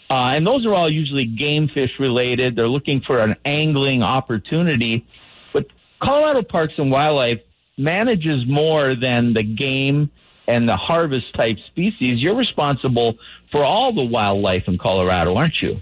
[0.09, 2.55] Uh, and those are all usually game fish related.
[2.55, 5.05] They're looking for an angling opportunity.
[5.53, 5.67] But
[6.01, 7.41] Colorado Parks and Wildlife
[7.77, 10.09] manages more than the game
[10.47, 12.23] and the harvest type species.
[12.23, 13.17] You're responsible
[13.51, 15.79] for all the wildlife in Colorado, aren't you?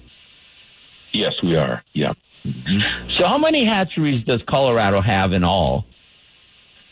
[1.13, 1.83] Yes, we are.
[1.93, 2.13] Yeah.
[3.17, 5.85] So, how many hatcheries does Colorado have in all?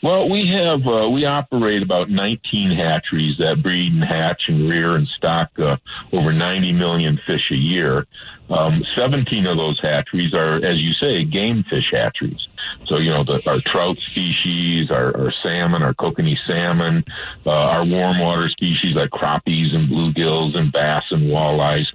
[0.06, 4.96] Well, we have uh, we operate about 19 hatcheries that breed and hatch and rear
[4.96, 5.78] and stock uh,
[6.14, 8.06] over 90 million fish a year.
[8.50, 12.48] Um, 17 of those hatcheries are, as you say, game fish hatcheries.
[12.88, 17.04] So you know the, our trout species, our, our salmon, our kokanee salmon,
[17.46, 21.86] uh, our warm water species like crappies and bluegills and bass and walleyes.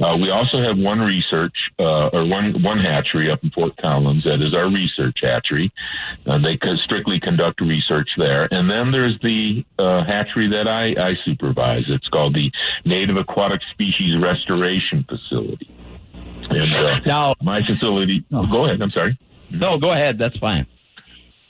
[0.00, 4.24] Uh, we also have one research uh, or one one hatchery up in Fort Collins
[4.24, 5.72] that is our research hatchery.
[6.26, 8.48] Uh, they strictly conduct research there.
[8.50, 11.84] And then there's the uh, hatchery that I, I supervise.
[11.88, 12.50] It's called the
[12.84, 15.70] Native Aquatic Species Restoration Facility.
[16.50, 19.18] And uh, Now, my facility, go ahead, I'm sorry.
[19.58, 20.18] No, go ahead.
[20.18, 20.66] That's fine.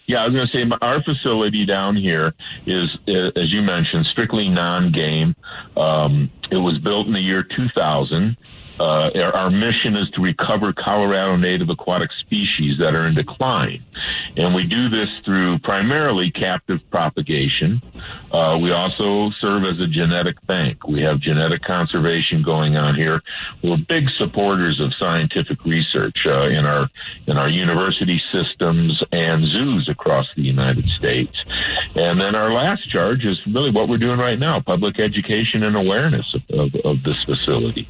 [0.07, 2.35] Yeah, I was going to say our facility down here
[2.67, 5.35] is, uh, as you mentioned, strictly non-game.
[5.77, 8.37] Um, it was built in the year 2000.
[8.78, 13.84] Uh, our, mission is to recover Colorado native aquatic species that are in decline,
[14.37, 17.80] and we do this through primarily captive propagation.
[18.32, 20.88] Uh, we also serve as a genetic bank.
[20.88, 23.22] We have genetic conservation going on here.
[23.62, 26.88] We're big supporters of scientific research uh, in our
[27.28, 31.37] in our university systems and zoos across the United States.
[31.94, 35.76] And then our last charge is really what we're doing right now: public education and
[35.76, 37.88] awareness of, of, of this facility.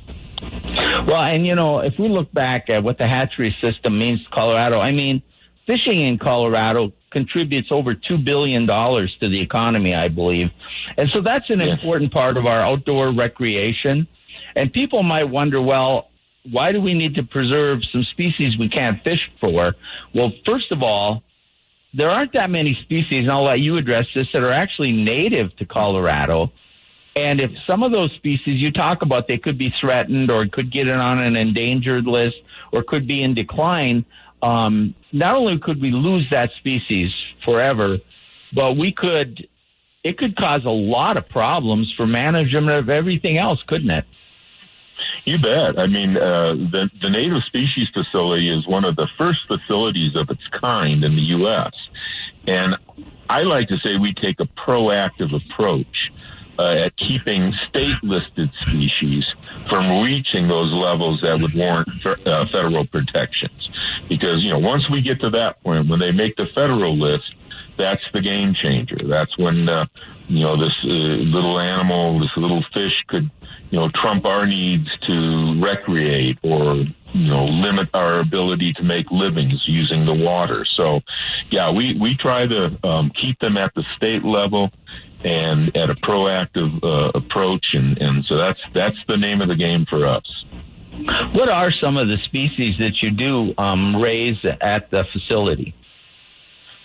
[1.07, 4.31] Well, and you know, if we look back at what the hatchery system means to
[4.31, 5.23] Colorado, I mean,
[5.67, 10.51] fishing in Colorado contributes over two billion dollars to the economy, I believe,
[10.97, 11.71] and so that's an Yes.
[11.71, 14.07] important part of our outdoor recreation.
[14.57, 16.11] And people might wonder, well,
[16.51, 19.75] why do we need to preserve some species we can't fish for?
[20.15, 21.23] Well, first of all,
[21.93, 25.57] there aren't that many species, and I'll let you address this, that are actually native
[25.57, 26.53] to Colorado.
[27.17, 30.73] And if some of those species you talk about, they could be threatened or could
[30.73, 32.37] get it on an endangered list
[32.73, 34.05] or could be in decline,
[34.43, 37.13] um, not only could we lose that species
[37.45, 37.99] forever,
[38.53, 39.49] but we could,
[40.03, 44.05] it could cause a lot of problems for management of everything else, couldn't it?
[45.25, 45.79] You bet.
[45.79, 50.29] I mean, uh, the the Native Species Facility is one of the first facilities of
[50.31, 51.73] its kind in the U.S.
[52.47, 52.77] And
[53.29, 56.04] I like to say we take a proactive approach
[56.59, 59.25] uh, at keeping state listed species
[59.69, 63.71] from reaching those levels that would warrant uh, federal protections.
[64.09, 67.35] Because, you know, once we get to that point, when they make the federal list,
[67.77, 68.99] that's the game changer.
[69.05, 69.87] That's when, uh,
[70.29, 73.31] you know, this uh, little animal, this little fish could,
[73.71, 79.11] you know, trump our needs to recreate or, you know, limit our ability to make
[79.11, 80.65] livings using the water.
[80.65, 81.01] So,
[81.51, 84.71] yeah, we, we try to um, keep them at the state level
[85.25, 89.57] and at a proactive uh, approach, and, and so that's that's the name of the
[89.57, 90.45] game for us.
[91.33, 95.75] What are some of the species that you do um, raise at the facility?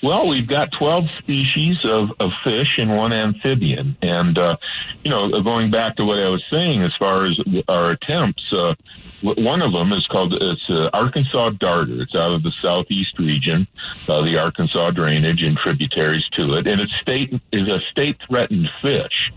[0.01, 3.97] Well, we've got 12 species of, of fish and one amphibian.
[4.01, 4.57] And, uh,
[5.03, 8.75] you know, going back to what I was saying as far as our attempts, uh,
[9.21, 12.01] one of them is called it's uh, Arkansas darter.
[12.01, 13.67] It's out of the southeast region,
[14.07, 18.69] uh, the Arkansas drainage and tributaries to it, and it's state is a state threatened
[18.81, 19.31] fish.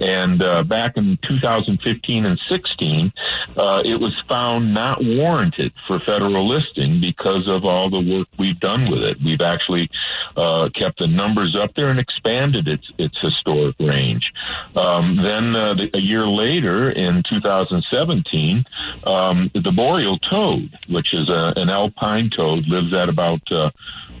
[0.00, 3.12] And uh, back in 2015 and 16,
[3.56, 8.60] uh, it was found not warranted for federal listing because of all the work we've
[8.60, 9.18] done with it.
[9.24, 9.90] We've actually
[10.36, 14.32] uh, kept the numbers up there and expanded its its historic range.
[14.74, 18.64] Um, then uh, the, a year later, in 2017
[19.04, 23.70] um, the boreal toad, which is a, an alpine toad, lives at about uh,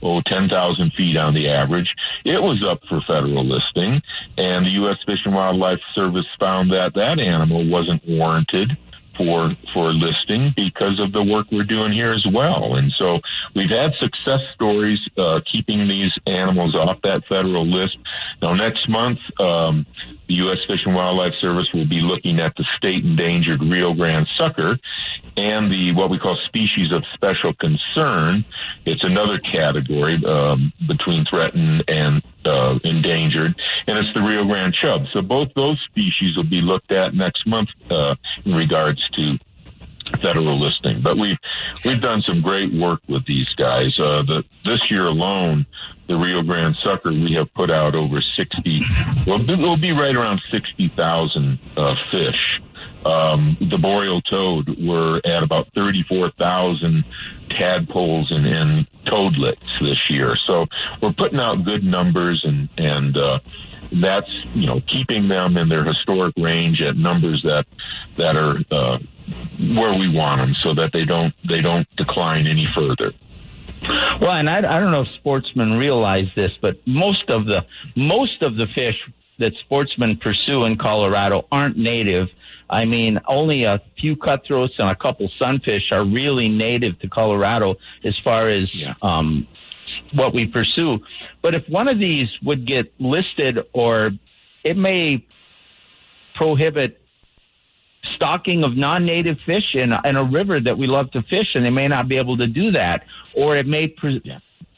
[0.02, 1.94] oh, 10,000 feet on the average.
[2.24, 4.02] It was up for federal listing,
[4.36, 4.96] and the U.S.
[5.06, 8.76] Fish and Wildlife Service found that that animal wasn't warranted
[9.16, 12.76] for for listing because of the work we're doing here as well.
[12.76, 13.20] And so
[13.54, 17.98] we've had success stories uh, keeping these animals off that federal list.
[18.42, 19.86] Now next month, um,
[20.28, 20.58] the U.S.
[20.66, 24.78] Fish and Wildlife Service will be looking at the state endangered Rio Grande sucker
[25.36, 28.44] and the what we call species of special concern.
[28.84, 33.54] It's another category um, between threatened and uh, endangered,
[33.86, 35.02] and it's the Rio Grande chub.
[35.12, 39.38] So both those species will be looked at next month uh, in regards to
[40.22, 41.02] federal listing.
[41.02, 41.38] But we've
[41.84, 43.98] we've done some great work with these guys.
[43.98, 45.66] Uh, the this year alone,
[46.08, 48.82] the Rio Grande sucker, we have put out over sixty.
[49.26, 52.60] Well, it will be right around sixty thousand uh, fish.
[53.06, 57.04] Um, the boreal toad were at about thirty four thousand
[57.50, 60.36] tadpoles and, and toadlets this year.
[60.46, 60.66] So
[61.00, 63.16] we're putting out good numbers and and.
[63.16, 63.38] Uh,
[64.02, 67.66] that's you know keeping them in their historic range at numbers that
[68.18, 68.98] that are uh,
[69.76, 73.12] where we want them, so that they don't they don't decline any further.
[74.20, 77.64] Well, and I, I don't know if sportsmen realize this, but most of the
[77.94, 78.96] most of the fish
[79.38, 82.28] that sportsmen pursue in Colorado aren't native.
[82.68, 87.76] I mean, only a few cutthroats and a couple sunfish are really native to Colorado
[88.04, 88.94] as far as Yeah.
[89.02, 89.46] um,
[90.12, 91.00] what we pursue.
[91.42, 94.10] But if one of these would get listed, or
[94.64, 95.24] it may
[96.34, 97.00] prohibit
[98.14, 101.70] stocking of non-native fish in, in a river that we love to fish, and they
[101.70, 104.22] may not be able to do that, or it may pre-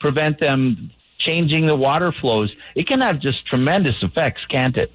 [0.01, 2.51] prevent them changing the water flows.
[2.74, 4.92] It can have just tremendous effects, can't it?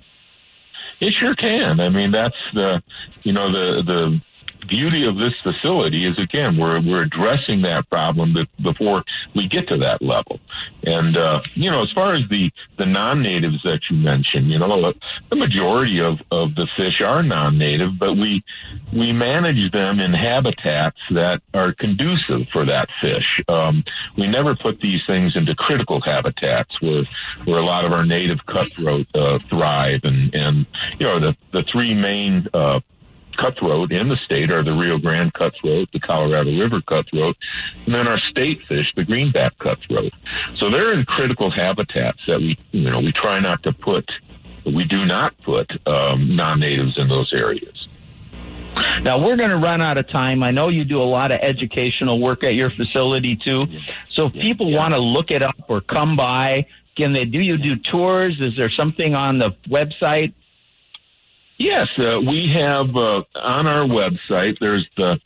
[1.00, 1.80] It sure can.
[1.80, 2.84] I mean, that's the
[3.24, 4.22] you know the the
[4.68, 9.04] beauty of this facility is again we're we're addressing that problem be- before
[9.36, 10.40] we get to that level.
[10.84, 14.94] And uh, you know, as far as the the non-natives that you mentioned, you know,
[15.30, 18.44] the majority of of the fish are non-native, but we
[18.92, 23.42] we manage them in habitats that are conducive for that fish.
[23.48, 23.84] Um,
[24.18, 27.04] we never put these things into critical habitats where
[27.46, 30.66] where a lot of our native cutthroat uh, thrive, and and
[31.00, 32.80] you know the the three main uh,
[33.38, 37.36] cutthroat in the state are the Rio Grande cutthroat, the Colorado River cutthroat,
[37.86, 40.14] and then our state fish, the greenback cutthroat.
[40.58, 44.10] So they're in critical habitats that we, you know, we try not to put,
[44.66, 47.88] we do not put um, non-natives in those areas.
[49.02, 50.42] Now we're going to run out of time.
[50.42, 53.66] I know you do a lot of educational work at your facility too.
[54.14, 56.66] So if people want to look it up or come by,
[56.96, 58.36] can they do you do tours?
[58.40, 60.34] Is there something on the website?
[61.64, 64.58] Yes, uh, we have uh, on our website.
[64.60, 65.18] There's the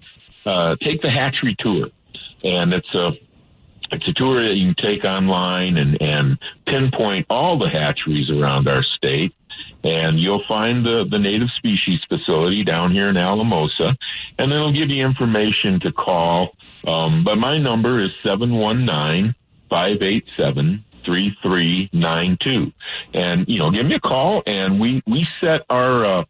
[0.45, 1.87] uh, take the hatchery tour,
[2.43, 3.13] and it's a
[3.91, 8.67] it's a tour that you can take online and and pinpoint all the hatcheries around
[8.67, 9.33] our state.
[9.83, 13.97] And you'll find the, the native species facility down here in Alamosa,
[14.37, 16.55] and it'll give you information to call.
[16.85, 19.33] Um, but my number is 719
[19.71, 22.71] 587 3392.
[23.13, 26.23] And, you know, give me a call and we, we set our, uh,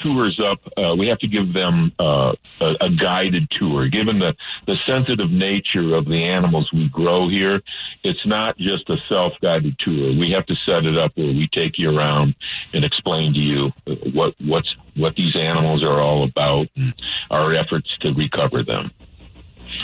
[0.00, 3.88] tours up, uh, we have to give them uh, a, a guided tour.
[3.88, 4.34] Given the,
[4.66, 7.62] the sensitive nature of the animals we grow here,
[8.02, 10.12] it's not just a self guided tour.
[10.16, 12.34] We have to set it up where we take you around
[12.72, 13.72] and explain to you
[14.12, 16.94] what what's what these animals are all about and
[17.30, 18.90] our efforts to recover them.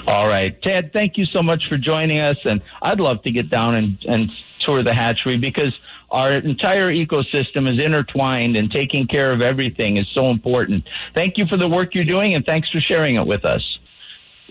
[0.06, 0.92] All right, Ted.
[0.92, 4.30] Thank you so much for joining us, and I'd love to get down and, and
[4.60, 5.76] tour the hatchery because
[6.10, 10.84] our entire ecosystem is intertwined, and taking care of everything is so important.
[11.14, 13.78] Thank you for the work you're doing, and thanks for sharing it with us.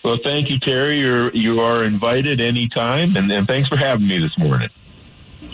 [0.03, 0.99] Well, thank you, Terry.
[0.99, 4.69] You're you are invited anytime, and, and thanks for having me this morning.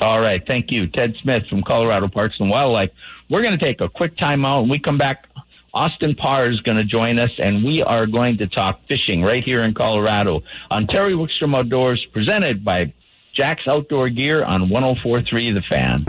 [0.02, 0.42] All right.
[0.46, 0.88] Thank you.
[0.88, 2.90] Ted Smith from Colorado Parks and Wildlife.
[3.30, 4.62] We're going to take a quick time out.
[4.62, 5.28] When we come back,
[5.74, 9.44] Austin Parr is going to join us, and we are going to talk fishing right
[9.44, 12.94] here in Colorado on Terry Wickstrom Outdoors, presented by
[13.34, 16.04] Jack's Outdoor Gear on 1043 The Fan.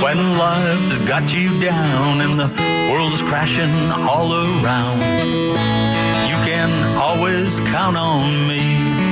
[0.00, 2.46] When life has got you down and the
[2.92, 5.02] world is crashing all around,
[6.68, 9.06] can always count on me.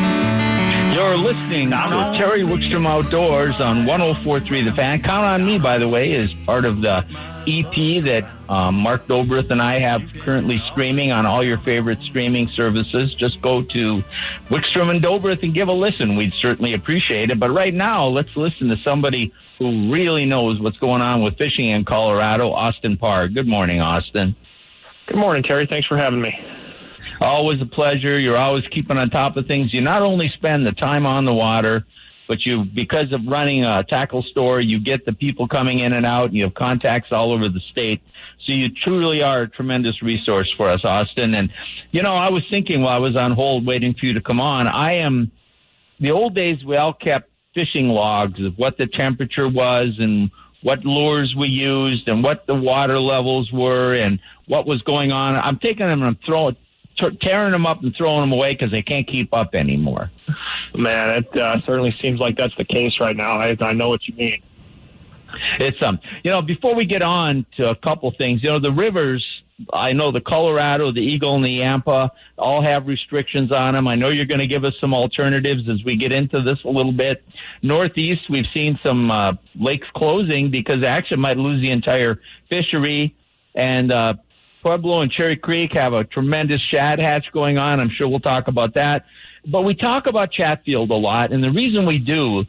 [0.94, 5.02] You're listening to Terry Wickstrom Outdoors on 1043 The Fan.
[5.02, 7.05] Count on Me, by the way, is part of the
[7.46, 12.48] EP that um, Mark Dobrith and I have currently streaming on all your favorite streaming
[12.50, 13.12] services.
[13.14, 13.96] Just go to
[14.46, 16.16] Wickstrom and Dobrith and give a listen.
[16.16, 17.40] We'd certainly appreciate it.
[17.40, 21.66] But right now, let's listen to somebody who really knows what's going on with fishing
[21.66, 23.28] in Colorado, Austin Parr.
[23.28, 24.36] Good morning, Austin.
[25.07, 25.66] Good morning, Terry.
[25.66, 26.34] Thanks for having me.
[27.24, 28.18] Always a pleasure.
[28.18, 29.72] You're always keeping on top of things.
[29.72, 31.86] You not only spend the time on the water,
[32.28, 36.04] but you, because of running a tackle store, you get the people coming in and
[36.06, 36.26] out.
[36.26, 38.02] And you have contacts all over the state.
[38.46, 41.34] So you truly are a tremendous resource for us, Austin.
[41.34, 41.50] And,
[41.92, 44.40] you know, I was thinking while I was on hold waiting for you to come
[44.40, 45.32] on, I am,
[45.98, 50.30] the old days we all kept fishing logs of what the temperature was and
[50.62, 55.36] what lures we used and what the water levels were and what was going on.
[55.36, 56.56] I'm taking them and I'm throwing,
[56.97, 60.11] t- tearing them up and throwing them away because they can't keep up anymore.
[60.74, 63.38] Man, it uh, certainly seems like that's the case right now.
[63.38, 64.42] I, I know what you mean.
[65.59, 68.72] It's um, you know, before we get on to a couple things, you know, the
[68.72, 69.24] rivers.
[69.72, 73.86] I know the Colorado, the Eagle, and the Yampa all have restrictions on them.
[73.86, 76.68] I know you're going to give us some alternatives as we get into this a
[76.68, 77.24] little bit.
[77.62, 82.20] Northeast, we've seen some uh, lakes closing because they actually might lose the entire
[82.51, 83.14] fishery.
[83.55, 84.14] And uh,
[84.64, 87.80] Pueblo and Cherry Creek have a tremendous shad hatch going on.
[87.80, 89.04] I'm sure we'll talk about that.
[89.46, 92.46] But we talk about Chatfield a lot, and the reason we do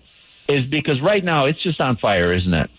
[0.48, 2.70] is because right now it's just on fire, isn't it?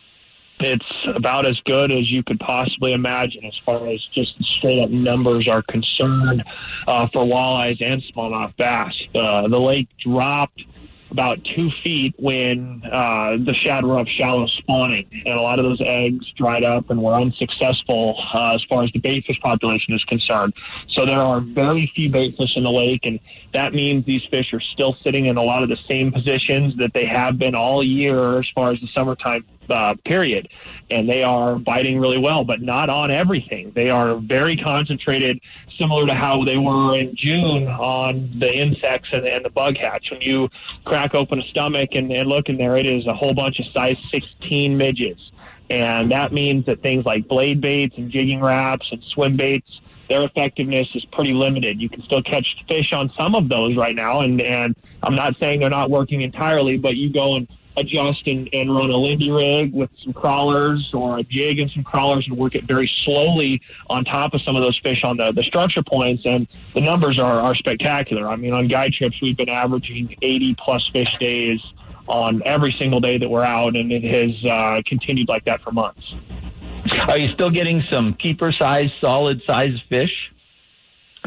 [0.61, 4.89] It's about as good as you could possibly imagine as far as just straight up
[4.89, 6.43] numbers are concerned
[6.87, 8.95] uh, for walleyes and smallmouth bass.
[9.15, 10.63] Uh, the lake dropped
[11.17, 15.65] about two feet when uh, the shad were up shallow spawning, and a lot of
[15.65, 19.95] those eggs dried up and were unsuccessful uh, as far as the bait fish population
[19.95, 20.53] is concerned.
[20.91, 23.19] So there are very few bait fish in the lake, and
[23.55, 26.93] that means these fish are still sitting in a lot of the same positions that
[26.93, 30.49] they have been all year as far as the summertime uh, period.
[30.91, 33.73] And they are biting really well, but not on everything.
[33.75, 35.41] They are very concentrated,
[35.79, 40.11] similar to how they were in June on the insects and, and the bug hatch.
[40.11, 40.49] When you
[40.85, 43.67] crack open a stomach and, and look in there, it is a whole bunch of
[43.75, 45.19] size 16 midges.
[45.69, 49.69] And that means that things like blade baits and jigging Raps and swim baits,
[50.09, 51.81] their effectiveness is pretty limited.
[51.81, 55.35] You can still catch fish on some of those right now, and, and I'm not
[55.41, 59.31] saying they're not working entirely, but you go and adjust and, and run a Lindy
[59.31, 63.61] rig with some crawlers or a jig and some crawlers and work it very slowly
[63.89, 66.23] on top of some of those fish on the, the structure points.
[66.25, 68.29] And the numbers are, are spectacular.
[68.29, 71.61] I mean, on guide trips, we've been averaging 80 plus fish days
[72.09, 75.73] on every single day that we're out, and it has uh, continued like that for
[75.73, 76.15] months.
[77.09, 80.13] Are you still getting some keeper size, solid size fish?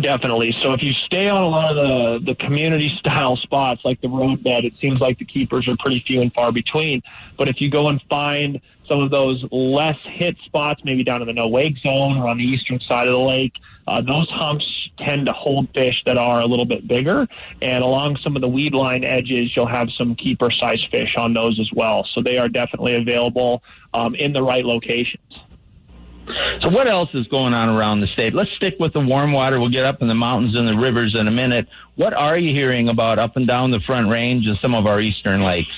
[0.02, 0.56] Definitely.
[0.62, 4.08] So if you stay on a lot of the, the community style spots like the
[4.08, 7.02] roadbed, it seems like the keepers are pretty few and far between.
[7.38, 11.28] But if you go and find some of those less hit spots, maybe down in
[11.28, 13.54] the no wake zone or on the eastern side of the lake,
[13.88, 14.66] uh, those humps
[15.00, 17.28] tend to hold fish that are a little bit bigger.
[17.62, 21.34] And along some of the weed line edges, you'll have some keeper size fish on
[21.34, 22.06] those as well.
[22.14, 25.24] So they are definitely available um, in the right locations.
[26.62, 28.34] So what else is going on around the state?
[28.34, 29.60] Let's stick with the warm water.
[29.60, 31.68] We'll get up in the mountains and the rivers in a minute.
[31.96, 35.00] What are you hearing about up and down the Front Range and some of our
[35.00, 35.74] eastern lakes?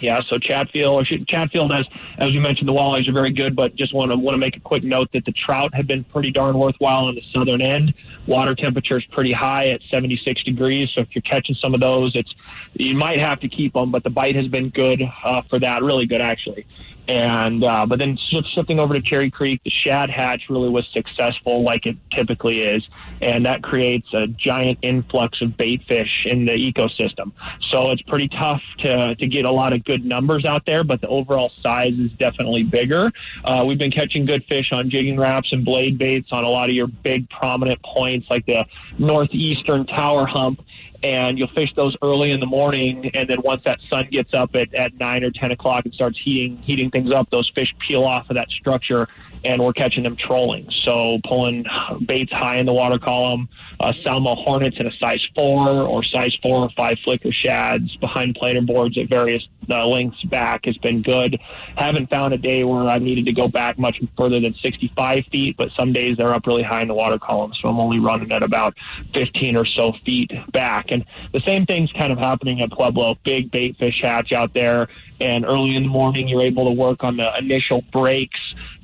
[0.00, 1.86] Yeah, so Chatfield, Chatfield, as
[2.18, 4.56] as you mentioned, the walleyes are very good, but just want to want to make
[4.56, 7.94] a quick note that the trout have been pretty darn worthwhile on the southern end.
[8.26, 12.12] Water temperature is pretty high at 76 degrees, so if you're catching some of those,
[12.14, 12.34] it's
[12.74, 15.82] you might have to keep them, but the bite has been good uh, for that,
[15.82, 16.66] really good actually.
[17.06, 21.62] And uh, but then shifting over to Cherry Creek, the shad hatch really was successful,
[21.62, 22.82] like it typically is,
[23.20, 27.32] and that creates a giant influx of bait fish in the ecosystem.
[27.70, 31.02] So it's pretty tough to to get a lot of good numbers out there, but
[31.02, 33.12] the overall size is definitely bigger.
[33.44, 36.70] Uh, we've been catching good fish on jigging Raps and blade baits on a lot
[36.70, 38.64] of your big prominent points, like the
[38.98, 40.62] northeastern tower hump
[41.04, 44.56] and you'll fish those early in the morning, and then once that sun gets up
[44.56, 48.04] at, at nine or ten o'clock and starts heating heating things up, those fish peel
[48.04, 49.06] off of that structure,
[49.44, 50.66] and we're catching them trolling.
[50.82, 51.66] So pulling
[52.06, 53.50] baits high in the water column,
[53.80, 58.36] uh, Salmo hornets in a size four or size four or five flicker shads behind
[58.36, 61.38] planer boards at various uh, lengths back has been good.
[61.76, 65.56] Haven't found a day where I've needed to go back much further than 65 feet,
[65.56, 68.32] but some days they're up really high in the water column, so I'm only running
[68.32, 68.74] at about
[69.14, 70.86] 15 or so feet back.
[70.94, 73.16] And the same thing's kind of happening at Pueblo.
[73.24, 74.88] Big bait fish hatch out there,
[75.20, 78.40] and early in the morning you're able to work on the initial breaks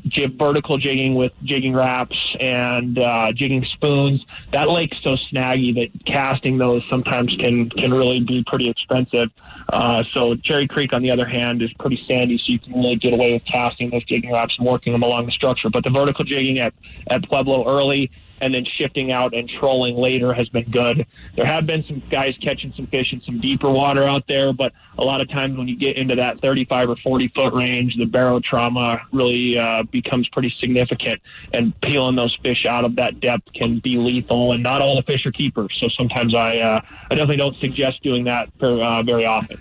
[0.06, 4.24] jib, vertical jigging with jigging Raps and uh, jigging spoons.
[4.52, 9.30] That lake's so snaggy that casting those sometimes can can really be pretty expensive.
[9.68, 12.96] Uh, so Cherry Creek, on the other hand, is pretty sandy, so you can really
[12.96, 15.70] get away with casting those jigging Raps and working them along the structure.
[15.70, 16.74] But the vertical jigging at
[17.08, 18.10] at Pueblo early
[18.40, 21.06] and then shifting out and trolling later has been good.
[21.36, 24.72] There have been some guys catching some fish in some deeper water out there, but
[24.98, 28.06] a lot of times when you get into that 35 or 40 foot range, the
[28.06, 31.20] barotrauma really uh, becomes pretty significant,
[31.52, 34.52] and peeling those fish out of that depth can be lethal.
[34.52, 36.80] And not all the fish are keepers, so sometimes I uh,
[37.10, 39.58] I definitely don't suggest doing that uh, very often.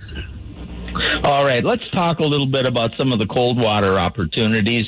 [1.24, 4.88] All right, let's talk a little bit about some of the cold water opportunities.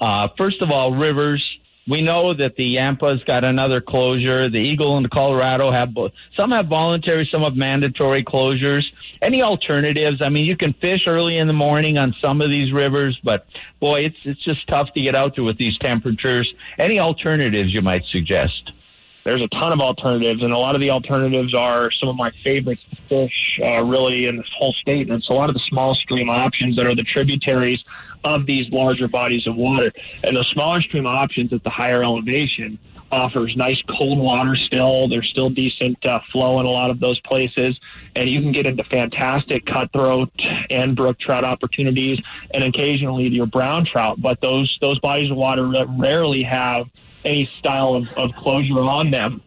[0.00, 1.57] Uh, first of all, rivers.
[1.88, 4.48] We know that the Yampa's got another closure.
[4.50, 6.12] The Eagle and the Colorado have both.
[6.36, 8.84] Some have voluntary, some have mandatory closures.
[9.22, 10.20] Any alternatives?
[10.20, 13.46] I mean, you can fish early in the morning on some of these rivers, but
[13.80, 16.52] boy, it's it's just tough to get out there with these temperatures.
[16.78, 18.72] Any alternatives you might suggest?
[19.28, 22.32] there's a ton of alternatives, and a lot of the alternatives are some of my
[22.42, 25.08] favorites to fish uh, really in this whole state.
[25.08, 27.84] And it's a lot of the small stream options that are the tributaries
[28.24, 29.92] of these larger bodies of water.
[30.24, 32.78] And the smaller stream options at the higher elevation
[33.10, 35.08] offers nice cold water still.
[35.08, 37.78] There's still decent uh, flow in a lot of those places,
[38.14, 40.30] and you can get into fantastic cutthroat
[40.70, 42.18] and brook trout opportunities,
[42.52, 44.20] and occasionally your brown trout.
[44.20, 46.86] But those those bodies of water rarely have
[47.24, 49.42] any style of, of closure on them.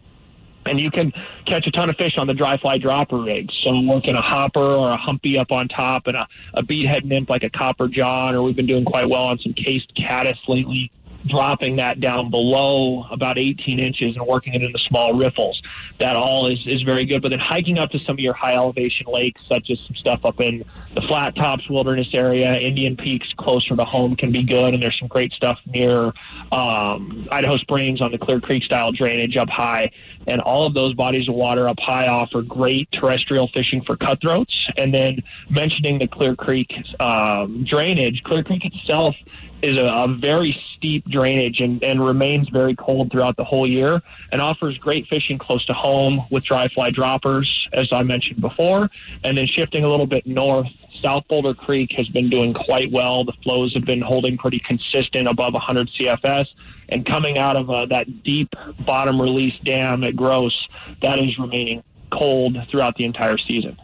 [0.65, 1.11] And you can
[1.45, 3.53] catch a ton of fish on the dry fly dropper rigs.
[3.63, 7.29] So working a hopper or a humpy up on top and a, a beadhead nymph
[7.29, 10.91] like a copper john, or we've been doing quite well on some cased caddis lately
[11.27, 15.61] dropping that down below about 18 inches and working it into small riffles.
[15.99, 17.21] That all is, is very good.
[17.21, 20.21] But then hiking up to some of your high elevation lakes, such as some stuff
[20.25, 20.63] up in
[20.95, 24.73] the Flat Tops Wilderness area, Indian Peaks closer to home can be good.
[24.73, 26.11] And there's some great stuff near
[26.51, 29.91] um, Idaho Springs on the Clear Creek style drainage up high.
[30.27, 34.67] And all of those bodies of water up high offer great terrestrial fishing for cutthroats.
[34.77, 39.15] And then mentioning the Clear Creek um, drainage, Clear Creek itself
[39.61, 44.01] is a, a very steep drainage and, and remains very cold throughout the whole year
[44.31, 48.89] and offers great fishing close to home with dry fly droppers, as I mentioned before.
[49.23, 50.67] And then shifting a little bit north,
[51.01, 53.23] South Boulder Creek has been doing quite well.
[53.23, 56.47] The flows have been holding pretty consistent above 100 CFS.
[56.89, 58.49] And coming out of uh, that deep
[58.85, 60.67] bottom release dam at Gross,
[61.01, 63.77] that is remaining cold throughout the entire season.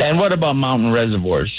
[0.00, 1.52] And what about mountain reservoirs?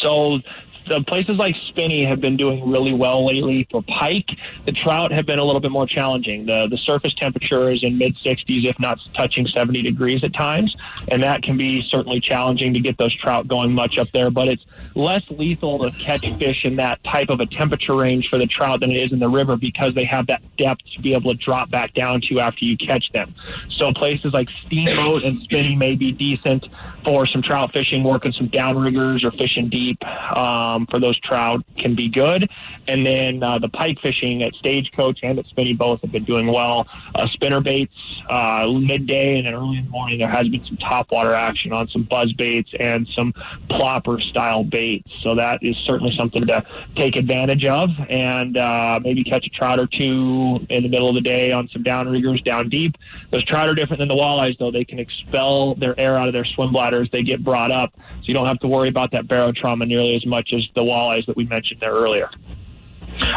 [0.00, 0.40] So
[0.88, 4.28] the places like Spinney have been doing really well lately for pike.
[4.66, 6.46] The trout have been a little bit more challenging.
[6.46, 10.74] The the surface temperature is in mid 60s, if not touching 70 degrees at times,
[11.08, 14.30] and that can be certainly challenging to get those trout going much up there.
[14.30, 14.64] But it's
[14.94, 18.80] less lethal to catch fish in that type of a temperature range for the trout
[18.80, 21.36] than it is in the river because they have that depth to be able to
[21.38, 23.34] drop back down to after you catch them.
[23.76, 26.66] So places like Steamboat and Spinney may be decent
[27.04, 30.02] for some trout fishing, working some downriggers or fishing deep.
[30.36, 32.50] Um, for those trout can be good.
[32.88, 36.46] And then uh, the pike fishing at Stagecoach and at Spinney both have been doing
[36.46, 36.86] well.
[37.14, 37.94] Uh, spinner baits
[38.28, 41.88] uh, midday and then early in the morning there has been some topwater action on
[41.88, 43.32] some buzz baits and some
[43.70, 45.10] plopper style baits.
[45.22, 46.64] So that is certainly something to
[46.96, 51.14] take advantage of and uh, maybe catch a trout or two in the middle of
[51.14, 52.96] the day on some downriggers down deep.
[53.30, 54.70] Those trout are different than the walleyes though.
[54.70, 56.72] They can expel their air out of their swim
[57.12, 57.92] They get brought up.
[57.96, 61.26] So you don't have to worry about that barotrauma nearly as much as the walleyes
[61.26, 62.30] that we mentioned there earlier.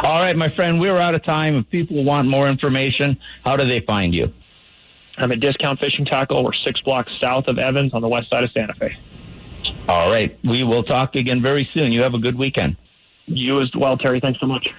[0.04, 1.56] All right, my friend, we're out of time.
[1.56, 4.34] If people want more information, how do they find you?
[5.18, 6.44] I'm at Discount Fishing Tackle.
[6.44, 8.96] We're six blocks south of Evans on the west side of Santa Fe.
[9.88, 10.38] All right.
[10.44, 11.92] We will talk again very soon.
[11.92, 12.78] You have a good weekend.
[13.26, 14.20] You as well, Terry.
[14.20, 14.70] Thanks so much.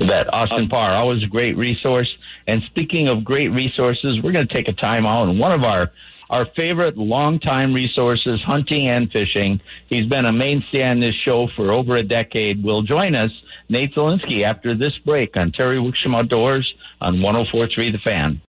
[0.00, 2.08] That Austin Parr, always a great resource.
[2.46, 5.28] And speaking of great resources, we're going to take a time out.
[5.28, 5.90] And one of our
[6.30, 9.60] our favorite longtime resources, hunting and fishing.
[9.88, 12.62] He's been a mainstay on this show for over a decade.
[12.62, 13.30] Will join us,
[13.68, 18.40] Nate Zelinsky, after this break on Terry Wickstrom Outdoors on 104.3 The Fan.